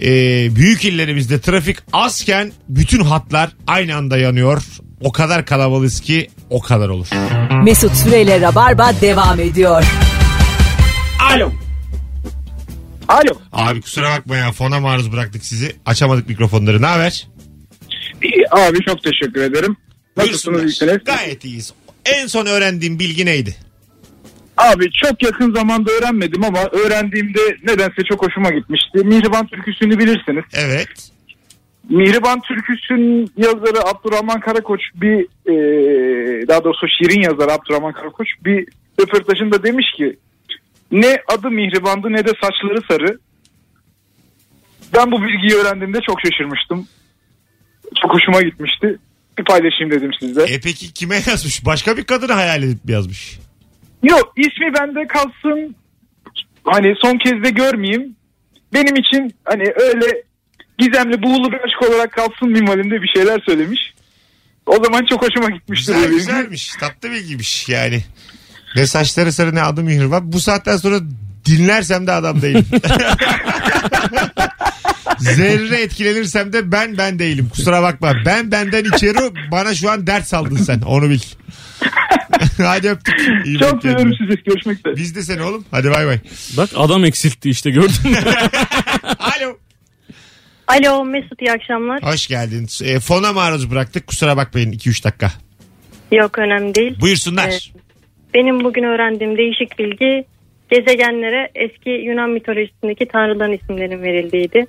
e, 0.02 0.06
büyük 0.56 0.84
illerimizde 0.84 1.40
trafik 1.40 1.76
azken 1.92 2.52
bütün 2.68 3.00
hatlar 3.00 3.50
aynı 3.66 3.96
anda 3.96 4.18
yanıyor. 4.18 4.62
O 5.00 5.12
kadar 5.12 5.46
kalabalığız 5.46 6.00
ki 6.00 6.30
o 6.50 6.60
kadar 6.60 6.88
olur. 6.88 7.06
Mesut 7.64 7.96
Süreyle 7.96 8.40
Rabarba 8.40 8.92
devam 9.00 9.40
ediyor. 9.40 9.84
Alo. 11.32 11.52
Alo. 13.08 13.32
Abi 13.52 13.80
kusura 13.80 14.10
bakma 14.10 14.36
ya 14.36 14.52
fona 14.52 14.80
maruz 14.80 15.12
bıraktık 15.12 15.44
sizi. 15.44 15.76
Açamadık 15.86 16.28
mikrofonları. 16.28 16.82
Ne 16.82 16.86
haber? 16.86 17.28
Abi 18.50 18.78
çok 18.84 19.02
teşekkür 19.02 19.40
ederim. 19.40 19.76
Nasılsınız? 20.16 20.78
Gayet 21.04 21.44
iyiyiz. 21.44 21.72
En 22.04 22.26
son 22.26 22.46
öğrendiğim 22.46 22.98
bilgi 22.98 23.26
neydi? 23.26 23.56
Abi 24.56 24.90
çok 24.90 25.22
yakın 25.22 25.54
zamanda 25.54 25.90
öğrenmedim 25.90 26.44
ama 26.44 26.58
öğrendiğimde 26.58 27.40
nedense 27.62 28.02
çok 28.08 28.26
hoşuma 28.26 28.50
gitmişti. 28.50 28.98
Mihriban 28.98 29.46
türküsünü 29.46 29.98
bilirsiniz. 29.98 30.44
Evet. 30.54 31.10
Mihriban 31.90 32.40
türküsünün 32.40 33.32
yazarı 33.36 33.88
Abdurrahman 33.88 34.40
Karakoç 34.40 34.80
bir 34.94 35.20
e, 35.46 36.48
daha 36.48 36.64
doğrusu 36.64 36.86
şiirin 36.88 37.22
yazarı 37.22 37.52
Abdurrahman 37.52 37.92
Karakoç 37.92 38.28
bir 38.44 38.66
röportajında 39.00 39.62
demiş 39.62 39.86
ki 39.96 40.16
ne 40.90 41.22
adı 41.28 41.50
Mihriban'dı 41.50 42.12
ne 42.12 42.24
de 42.24 42.32
saçları 42.42 42.82
sarı. 42.90 43.18
Ben 44.94 45.12
bu 45.12 45.22
bilgiyi 45.22 45.54
öğrendiğimde 45.54 46.00
çok 46.00 46.20
şaşırmıştım. 46.20 46.88
Çok 48.02 48.14
hoşuma 48.14 48.42
gitmişti. 48.42 48.98
Bir 49.38 49.44
paylaşayım 49.44 49.90
dedim 49.90 50.10
sizle. 50.20 50.42
E 50.42 50.60
peki 50.60 50.92
kime 50.92 51.16
yazmış? 51.26 51.66
Başka 51.66 51.96
bir 51.96 52.04
kadını 52.04 52.32
hayal 52.32 52.62
edip 52.62 52.78
yazmış. 52.90 53.38
Yok 54.10 54.32
ismi 54.36 54.74
bende 54.78 55.06
kalsın. 55.06 55.76
Hani 56.64 56.94
son 57.02 57.18
kez 57.18 57.42
de 57.44 57.50
görmeyeyim. 57.50 58.16
Benim 58.72 58.96
için 58.96 59.34
hani 59.44 59.64
öyle 59.76 60.22
gizemli 60.78 61.22
buğulu 61.22 61.52
bir 61.52 61.56
aşk 61.56 61.90
olarak 61.90 62.12
kalsın 62.12 62.48
minvalinde 62.48 63.02
bir 63.02 63.08
şeyler 63.16 63.40
söylemiş. 63.46 63.80
O 64.66 64.84
zaman 64.84 65.06
çok 65.06 65.22
hoşuma 65.22 65.50
gitmişti. 65.50 65.92
Güzel 65.92 66.10
güzelmiş. 66.10 66.68
Tatlı 66.80 67.10
bilgiymiş 67.10 67.68
yani. 67.68 68.04
Ne 68.76 68.86
saçları 68.86 69.32
sarı 69.32 69.54
ne 69.54 69.62
adı 69.62 69.82
mihir 69.82 70.04
var. 70.04 70.32
Bu 70.32 70.40
saatten 70.40 70.76
sonra 70.76 70.98
dinlersem 71.44 72.06
de 72.06 72.12
adam 72.12 72.42
değilim. 72.42 72.66
Zerre 75.18 75.80
etkilenirsem 75.80 76.52
de 76.52 76.72
ben 76.72 76.98
ben 76.98 77.18
değilim. 77.18 77.48
Kusura 77.48 77.82
bakma. 77.82 78.14
Ben 78.26 78.52
benden 78.52 78.84
içeri 78.84 79.18
bana 79.50 79.74
şu 79.74 79.90
an 79.90 80.06
dert 80.06 80.26
saldın 80.26 80.56
sen. 80.56 80.80
Onu 80.80 81.10
bil. 81.10 81.20
Hadi 82.58 82.88
öptük. 82.88 83.20
İyi 83.44 83.60
bak 83.60 83.70
Çok 83.70 83.82
seviyorum 83.82 84.10
kendine. 84.12 84.28
sizi. 84.30 84.42
Görüşmek 84.44 84.78
üzere. 84.78 84.96
Biz 84.96 85.16
de 85.16 85.22
seni 85.22 85.42
oğlum. 85.42 85.64
Hadi 85.70 85.90
bay 85.90 86.06
bay. 86.06 86.18
Bak 86.56 86.70
adam 86.76 87.04
eksiltti 87.04 87.50
işte 87.50 87.70
gördün 87.70 88.10
mü? 88.10 88.16
Alo. 89.18 89.56
Alo 90.66 91.04
Mesut 91.04 91.42
iyi 91.42 91.52
akşamlar. 91.52 92.02
Hoş 92.02 92.26
geldin. 92.26 92.68
E, 92.84 93.00
fona 93.00 93.32
maruz 93.32 93.70
bıraktık. 93.70 94.06
Kusura 94.06 94.36
bakmayın 94.36 94.72
2-3 94.72 95.04
dakika. 95.04 95.32
Yok 96.12 96.38
önemli 96.38 96.74
değil. 96.74 97.00
Buyursunlar. 97.00 97.48
Evet. 97.48 97.70
Benim 98.34 98.64
bugün 98.64 98.82
öğrendiğim 98.82 99.38
değişik 99.38 99.78
bilgi 99.78 100.24
gezegenlere 100.70 101.50
eski 101.54 101.90
Yunan 101.90 102.30
mitolojisindeki 102.30 103.06
tanrıların 103.08 103.52
isimlerinin 103.52 104.02
verildiğiydi. 104.02 104.66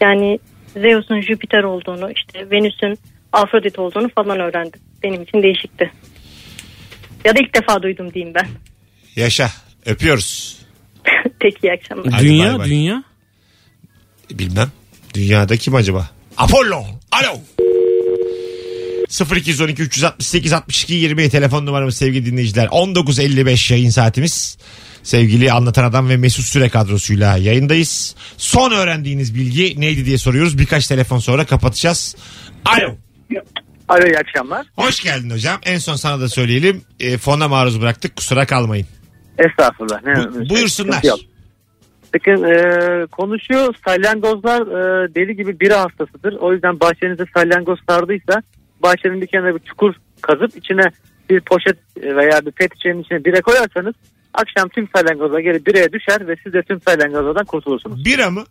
Yani 0.00 0.38
Zeus'un 0.72 1.20
Jüpiter 1.20 1.62
olduğunu, 1.62 2.10
işte 2.16 2.50
Venüs'ün 2.50 2.98
Afrodit 3.32 3.78
olduğunu 3.78 4.08
falan 4.08 4.40
öğrendim. 4.40 4.80
Benim 5.02 5.22
için 5.22 5.42
değişikti. 5.42 5.92
Ya 7.24 7.34
da 7.34 7.38
ilk 7.38 7.54
defa 7.54 7.82
duydum 7.82 8.14
diyeyim 8.14 8.34
ben. 8.34 8.48
Yaşa. 9.16 9.50
Öpüyoruz. 9.86 10.58
Peki 11.40 11.56
iyi 11.62 11.72
akşamlar. 11.72 12.12
Hadi 12.12 12.14
bay 12.14 12.28
dünya 12.30 12.58
bay. 12.58 12.68
dünya. 12.70 13.04
Bilmem. 14.30 14.72
Dünyada 15.14 15.56
kim 15.56 15.74
acaba? 15.74 16.10
Apollo. 16.36 16.84
Alo. 17.12 17.40
0212 19.36 19.82
368 19.82 20.52
62 20.52 20.94
20 20.94 21.28
telefon 21.30 21.66
numaramız 21.66 21.96
sevgili 21.96 22.26
dinleyiciler. 22.26 22.66
19.55 22.66 23.72
yayın 23.72 23.90
saatimiz. 23.90 24.58
Sevgili 25.02 25.52
Anlatan 25.52 25.84
Adam 25.84 26.08
ve 26.08 26.16
Mesut 26.16 26.44
Süre 26.44 26.68
kadrosuyla 26.68 27.36
yayındayız. 27.36 28.14
Son 28.36 28.70
öğrendiğiniz 28.72 29.34
bilgi 29.34 29.80
neydi 29.80 30.06
diye 30.06 30.18
soruyoruz. 30.18 30.58
Birkaç 30.58 30.86
telefon 30.86 31.18
sonra 31.18 31.44
kapatacağız. 31.44 32.16
Alo. 32.64 32.96
Alo 33.92 34.06
iyi 34.06 34.18
akşamlar. 34.18 34.66
Hoş 34.76 35.00
geldin 35.00 35.30
hocam. 35.30 35.60
En 35.64 35.78
son 35.78 35.94
sana 35.96 36.20
da 36.20 36.28
söyleyelim. 36.28 36.82
E, 37.00 37.18
fona 37.18 37.48
maruz 37.48 37.80
bıraktık. 37.80 38.16
Kusura 38.16 38.46
kalmayın. 38.46 38.86
Estağfurullah. 39.38 40.02
Ne, 40.02 40.14
Bu- 40.16 40.48
buyursunlar. 40.48 41.02
Bakın 42.14 42.44
e, 42.44 43.06
konuşuyor 43.06 43.74
salyangozlar 43.86 44.60
e, 44.62 45.14
deli 45.14 45.36
gibi 45.36 45.60
bira 45.60 45.80
hastasıdır. 45.80 46.32
O 46.32 46.52
yüzden 46.52 46.80
bahçenize 46.80 47.24
salyangoz 47.34 47.78
sardıysa 47.88 48.42
bahçenin 48.82 49.20
bir 49.20 49.26
kenarına 49.26 49.54
bir 49.54 49.60
çukur 49.64 49.94
kazıp 50.22 50.56
içine 50.56 50.82
bir 51.30 51.40
poşet 51.40 51.76
e, 52.02 52.16
veya 52.16 52.46
bir 52.46 52.50
pet 52.50 52.76
şişenin 52.76 53.02
içine 53.02 53.24
bira 53.24 53.40
koyarsanız 53.42 53.94
akşam 54.34 54.68
tüm 54.68 54.88
salyangozlar 54.96 55.38
geri 55.38 55.66
biraya 55.66 55.92
düşer 55.92 56.28
ve 56.28 56.36
siz 56.44 56.52
de 56.52 56.62
tüm 56.62 56.80
salyangozlardan 56.80 57.44
kurtulursunuz. 57.44 58.04
Bira 58.04 58.30
mı? 58.30 58.44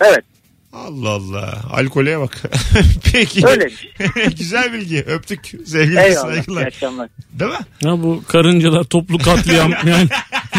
Evet 0.00 0.24
Allah 0.76 1.08
Allah. 1.10 1.62
Alkoleye 1.72 2.20
bak. 2.20 2.42
Peki. 3.12 3.46
öyleymiş. 3.46 3.88
Güzel 4.38 4.72
bilgi. 4.72 5.04
Öptük. 5.06 5.52
Sevgili 5.66 5.98
Eyvallah. 6.00 6.08
İyi 6.08 6.14
saygılar. 6.14 6.66
akşamlar. 6.66 7.08
Değil 7.32 7.50
mi? 7.50 7.58
Ya 7.82 8.02
bu 8.02 8.22
karıncalar 8.28 8.84
toplu 8.84 9.18
katliam 9.18 9.70
yani 9.86 10.08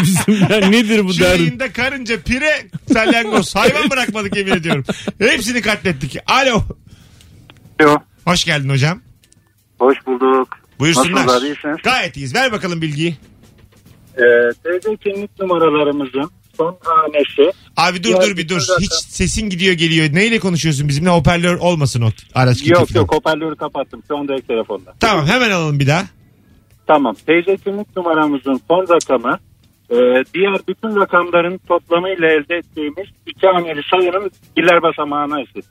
bizim 0.02 0.46
yani 0.50 0.72
nedir 0.72 1.04
bu 1.04 1.12
Şu 1.14 1.24
yayında 1.24 1.72
karınca, 1.72 2.20
pire, 2.20 2.66
salyangoz. 2.92 3.54
Hayvan 3.56 3.90
bırakmadık 3.90 4.36
yemin 4.36 4.52
ediyorum. 4.52 4.84
Hepsini 5.18 5.60
katlettik. 5.62 6.16
Alo. 6.26 6.62
Alo. 7.80 7.96
Hoş 8.24 8.44
geldin 8.44 8.68
hocam. 8.68 9.00
Hoş 9.78 10.06
bulduk. 10.06 10.48
Buyursunlar. 10.78 11.26
Nasılsınız, 11.26 11.42
iyisiniz? 11.44 11.76
Gayet 11.84 12.16
iyiyiz. 12.16 12.34
Ver 12.34 12.52
bakalım 12.52 12.82
bilgiyi. 12.82 13.16
Ee, 14.16 14.22
TC 14.64 14.96
kimlik 14.96 15.40
numaralarımızın 15.40 16.30
son 16.58 16.78
hanesi 16.84 17.52
Abi 17.76 18.04
dur 18.04 18.14
dur 18.22 18.36
bir 18.36 18.48
dur. 18.48 18.60
zaten- 18.60 18.82
Hiç 18.82 18.92
sesin 18.92 19.50
gidiyor 19.50 19.74
geliyor. 19.74 20.08
Neyle 20.14 20.38
konuşuyorsun 20.38 20.88
bizimle? 20.88 21.10
Hoparlör 21.10 21.54
olmasın 21.58 22.02
o 22.02 22.10
araç 22.34 22.66
yok 22.66 22.94
yok 22.94 23.14
hoparlörü 23.14 23.56
kapattım 23.56 24.02
şu 24.08 24.16
anda 24.18 24.34
ek 24.34 24.42
telefonda. 24.46 24.94
Tamam 25.00 25.26
hemen 25.26 25.50
alalım 25.50 25.80
bir 25.80 25.86
daha. 25.86 26.04
Tamam 26.86 27.14
TC 27.14 27.56
kimlik 27.64 27.96
numaramızın 27.96 28.60
son 28.68 28.86
rakamı 28.88 29.38
e, 29.90 29.96
diğer 30.34 30.54
bütün 30.68 30.96
rakamların 31.00 31.58
toplamıyla 31.68 32.28
elde 32.28 32.56
ettiğimiz 32.56 33.06
iki 33.26 33.46
haneli 33.46 33.80
sayının 33.90 34.30
birler 34.56 34.82
basamağına 34.82 35.40
eşit. 35.40 35.64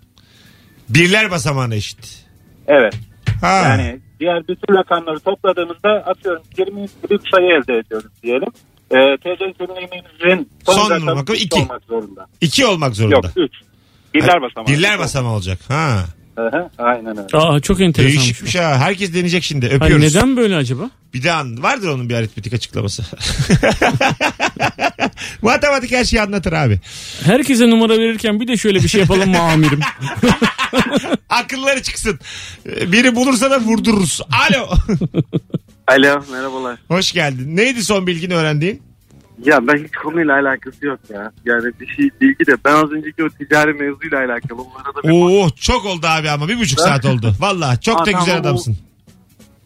Birler 0.89 1.31
basamağına 1.31 1.75
eşit. 1.75 2.25
Evet 2.67 2.93
Ha. 3.41 3.47
yani 3.63 3.99
diğer 4.19 4.47
bütün 4.47 4.75
rakamları 4.75 5.19
topladığımızda 5.19 5.89
atıyorum 5.89 6.43
20 6.57 6.81
gibi 6.81 6.87
bir 7.09 7.29
sayı 7.31 7.45
elde 7.47 7.77
ediyoruz 7.77 8.11
diyelim. 8.23 8.47
E, 8.91 9.17
TC 9.17 9.53
kimliğimizin 9.57 10.49
son, 10.65 10.73
Son 10.73 10.89
rakamı 10.89 11.11
rakamı 11.19 11.37
üç 11.37 11.41
iki. 11.43 11.59
olmak 11.59 11.81
zorunda. 11.89 12.27
İki 12.41 12.65
olmak 12.65 12.95
zorunda. 12.95 13.15
Yok 13.15 13.25
3. 13.35 13.51
Birler 14.13 14.41
basamağı. 14.41 14.67
Birler 14.67 14.99
basamağı 14.99 15.33
olacak. 15.33 15.59
Ha. 15.67 16.05
Hı 16.35 16.47
hı, 16.47 16.69
Aynen 16.77 17.17
öyle. 17.17 17.37
Aa 17.37 17.59
çok 17.59 17.81
enteresanmış. 17.81 18.17
Değişikmiş 18.23 18.55
ha. 18.55 18.77
Herkes 18.79 19.13
deneyecek 19.13 19.43
şimdi. 19.43 19.65
Hani 19.69 19.75
Öpüyoruz. 19.83 20.15
neden 20.15 20.37
böyle 20.37 20.55
acaba? 20.55 20.89
Bir 21.13 21.23
de 21.23 21.31
an 21.31 21.63
vardır 21.63 21.87
onun 21.87 22.09
bir 22.09 22.15
aritmetik 22.15 22.53
açıklaması. 22.53 23.03
Matematik 25.41 25.91
her 25.91 26.05
şeyi 26.05 26.21
anlatır 26.21 26.53
abi. 26.53 26.79
Herkese 27.23 27.69
numara 27.69 27.97
verirken 27.97 28.39
bir 28.39 28.47
de 28.47 28.57
şöyle 28.57 28.83
bir 28.83 28.87
şey 28.87 29.01
yapalım 29.01 29.29
mı 29.29 29.39
amirim? 29.39 29.79
Akılları 31.29 31.83
çıksın. 31.83 32.19
Ee, 32.65 32.91
Biri 32.91 33.15
bulursa 33.15 33.51
da 33.51 33.59
vurdururuz. 33.59 34.21
Alo. 34.49 34.67
Alo 35.87 36.23
merhabalar. 36.31 36.79
Hoş 36.87 37.11
geldin. 37.11 37.57
Neydi 37.57 37.83
son 37.83 38.07
bilgini 38.07 38.35
öğrendiğin? 38.35 38.81
Ya 39.45 39.67
ben 39.67 39.83
hiç 39.83 39.91
konuyla 40.03 40.33
alakası 40.39 40.85
yok 40.85 40.99
ya. 41.09 41.31
Yani 41.45 41.71
bir 41.79 41.87
şey 41.87 42.09
bilgi 42.21 42.47
de 42.47 42.55
ben 42.65 42.73
az 42.73 42.91
önceki 42.91 43.23
o 43.23 43.29
ticari 43.29 43.73
mevzuyla 43.73 44.17
alakalı. 44.19 44.61
Onlara 44.61 44.95
da 44.95 45.03
bir 45.03 45.09
Oo 45.43 45.49
çok 45.49 45.85
oldu 45.85 46.07
abi 46.07 46.29
ama 46.29 46.47
bir 46.47 46.59
buçuk 46.59 46.79
saat 46.79 47.05
oldu. 47.05 47.33
Valla 47.39 47.79
çok 47.81 48.01
Aa, 48.01 48.05
da 48.05 48.11
güzel 48.11 48.25
tamam, 48.25 48.37
o- 48.37 48.41
adamsın. 48.47 48.77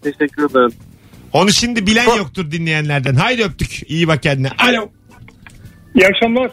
teşekkür 0.04 0.50
ederim. 0.52 0.74
Onu 1.34 1.52
şimdi 1.52 1.88
bilen 1.88 2.18
yoktur 2.18 2.52
dinleyenlerden. 2.52 3.16
Haydi 3.16 3.44
öptük. 3.44 3.90
İyi 3.92 4.08
bak 4.08 4.24
kendine. 4.24 4.50
Alo. 4.60 4.90
İyi 5.96 6.08
akşamlar. 6.08 6.52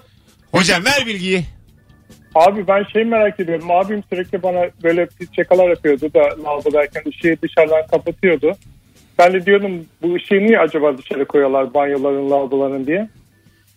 Hocam 0.52 0.84
ver 0.84 1.06
bilgiyi. 1.06 1.44
Abi 2.34 2.66
ben 2.68 2.84
şey 2.92 3.04
merak 3.04 3.40
ediyorum. 3.40 3.70
Abim 3.70 4.02
sürekli 4.12 4.42
bana 4.42 4.60
böyle 4.82 5.06
pis 5.06 5.28
şakalar 5.36 5.68
yapıyordu 5.68 6.10
da 6.14 6.20
lavabodayken 6.44 7.02
ışığı 7.08 7.36
dışarıdan 7.42 7.86
kapatıyordu. 7.90 8.52
Ben 9.18 9.32
de 9.32 9.46
diyordum 9.46 9.86
bu 10.02 10.14
ışığı 10.14 10.34
niye 10.34 10.58
acaba 10.58 10.98
dışarı 10.98 11.24
koyuyorlar 11.24 11.74
banyoların, 11.74 12.30
lavaboların 12.30 12.86
diye. 12.86 13.08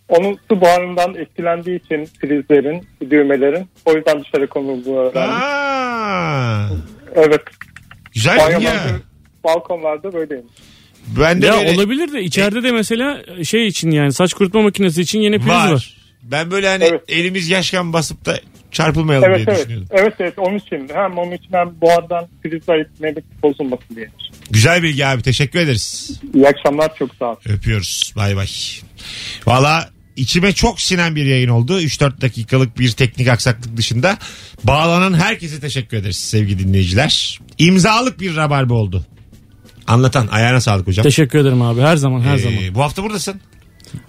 Onun 0.10 0.38
su 0.50 0.62
buharından 0.62 1.16
etkilendiği 1.16 1.80
için 1.84 2.10
prizlerin, 2.22 2.84
düğmelerin 3.12 3.68
o 3.86 3.94
yüzden 3.94 4.24
dışarı 4.24 4.48
konulduğunu 4.48 4.98
öğrendim. 4.98 5.22
Aa, 5.22 6.68
Evet. 7.16 7.42
güzel 8.14 8.38
Banyolarda, 8.40 8.68
ya. 8.68 9.00
balkonlarda 9.44 10.14
böyleymiş. 10.14 10.54
Ben 11.20 11.42
de 11.42 11.46
Ya 11.46 11.54
böyle 11.54 11.72
olabilir 11.80 12.14
de 12.14 12.22
içeride 12.24 12.64
de 12.64 12.72
mesela 12.72 13.22
şey 13.44 13.68
için 13.68 13.92
yani 13.92 14.14
saç 14.14 14.34
kurutma 14.34 14.62
makinesi 14.62 15.02
için 15.02 15.20
yeni 15.22 15.38
priz 15.40 15.48
var. 15.50 15.72
var. 15.74 15.98
Ben 16.24 16.52
böyle 16.52 16.68
hani 16.68 16.84
Evet. 16.84 17.02
elimiz 17.08 17.50
yaşken 17.50 17.94
basıp 17.94 18.26
da 18.26 18.38
çarpılmayalım 18.72 19.30
Evet 19.30 19.38
diye 19.38 19.56
evet. 19.56 19.60
düşünüyordum. 19.60 19.88
Evet 19.92 20.14
evet 20.20 20.34
onun 20.38 20.58
için. 20.58 20.90
Hem 20.94 21.18
onun 21.18 21.32
için 21.32 21.50
hem 21.52 21.82
buhardan 21.82 22.28
prizler 22.44 22.80
etmedik 22.80 23.44
bozulmasın 23.44 23.96
diye. 23.96 24.10
Güzel 24.50 24.84
bilgi 24.84 25.06
abi 25.06 25.22
teşekkür 25.22 25.60
ederiz. 25.60 26.20
İyi 26.34 26.48
akşamlar 26.48 26.96
çok 26.96 27.16
sağ 27.16 27.26
ol. 27.32 27.36
Öpüyoruz. 27.46 28.14
Bay 28.16 28.36
bay. 28.36 28.48
Valla 29.48 29.90
içime 30.16 30.54
çok 30.54 30.82
sinen 30.82 31.16
bir 31.16 31.26
yayın 31.26 31.50
oldu. 31.50 31.82
3-4 31.82 32.22
dakikalık 32.22 32.80
bir 32.80 32.92
teknik 32.92 33.28
aksaklık 33.28 33.78
dışında. 33.78 34.18
Bağlanan 34.64 35.14
herkese 35.14 35.60
teşekkür 35.60 35.98
ederiz 35.98 36.18
sevgili 36.18 36.60
dinleyiciler. 36.60 37.40
İmzalık 37.58 38.20
bir 38.20 38.36
rabarba 38.36 38.74
oldu. 38.74 39.06
Anlatan 39.88 40.28
ayağına 40.28 40.62
sağlık 40.62 40.88
hocam. 40.88 41.04
Teşekkür 41.04 41.40
ederim 41.40 41.62
abi 41.62 41.82
her 41.82 41.96
zaman 41.96 42.22
her 42.22 42.36
Ee, 42.36 42.40
zaman. 42.40 42.60
Bu 42.76 42.82
hafta 42.82 43.04
buradasın. 43.04 43.42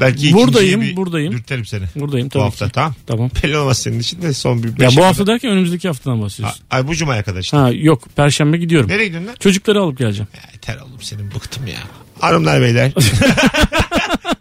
Belki 0.01 0.33
Buradayım, 0.33 0.80
bir 0.80 0.97
buradayım. 0.97 1.33
Dürterim 1.33 1.64
seni. 1.64 1.83
Buradayım 1.97 2.26
Bu 2.26 2.30
tabii 2.30 2.43
hafta 2.43 2.66
ki. 2.66 2.72
tamam. 2.72 2.95
Tamam. 3.07 3.30
Belli 3.43 3.57
olmaz 3.57 3.78
senin 3.78 4.01
için 4.01 4.22
de 4.22 4.33
son 4.35 4.62
bir 4.62 4.83
Ya 4.83 4.91
bu 4.97 5.05
hafta 5.05 5.26
derken 5.26 5.51
önümüzdeki 5.51 5.89
haftadan 5.89 6.22
bahsediyorsun. 6.22 6.61
Ay 6.70 6.89
bu 6.89 6.95
cumaya 6.95 7.22
kadar 7.22 7.41
işte. 7.41 7.57
Ha 7.57 7.70
yok 7.72 8.03
perşembe 8.16 8.57
gidiyorum. 8.57 8.89
Nereye 8.91 9.05
gidiyorsun 9.07 9.28
lan? 9.28 9.37
Çocukları 9.41 9.80
alıp 9.80 9.99
geleceğim. 9.99 10.28
Ya 10.37 10.41
yeter 10.53 10.76
oğlum 10.76 11.03
senin 11.03 11.30
bıktım 11.35 11.66
ya. 11.66 11.78
Hanımlar 12.20 12.61
beyler. 12.62 12.93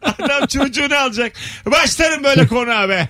Adam 0.02 0.48
çocuğunu 0.48 0.96
alacak. 0.96 1.32
Başlarım 1.72 2.24
böyle 2.24 2.48
konu 2.48 2.72
abi. 2.80 3.08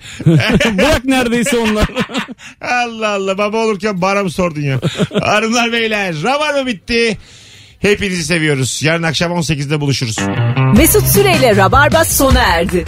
Bırak 0.78 1.04
neredeyse 1.04 1.56
onlar. 1.58 1.86
Allah 2.60 3.08
Allah 3.08 3.38
baba 3.38 3.56
olurken 3.66 4.00
bana 4.00 4.22
mı 4.22 4.30
sordun 4.30 4.60
ya? 4.60 4.80
Hanımlar 5.22 5.72
beyler 5.72 6.22
ravar 6.22 6.60
mı 6.60 6.66
bitti? 6.66 7.18
Hepinizi 7.82 8.24
seviyoruz. 8.24 8.82
Yarın 8.82 9.02
akşam 9.02 9.32
18'de 9.32 9.80
buluşuruz. 9.80 10.16
Mesut 10.76 11.06
Süreyle 11.06 11.56
Rabarba 11.56 12.04
sona 12.04 12.42
erdi. 12.42 12.84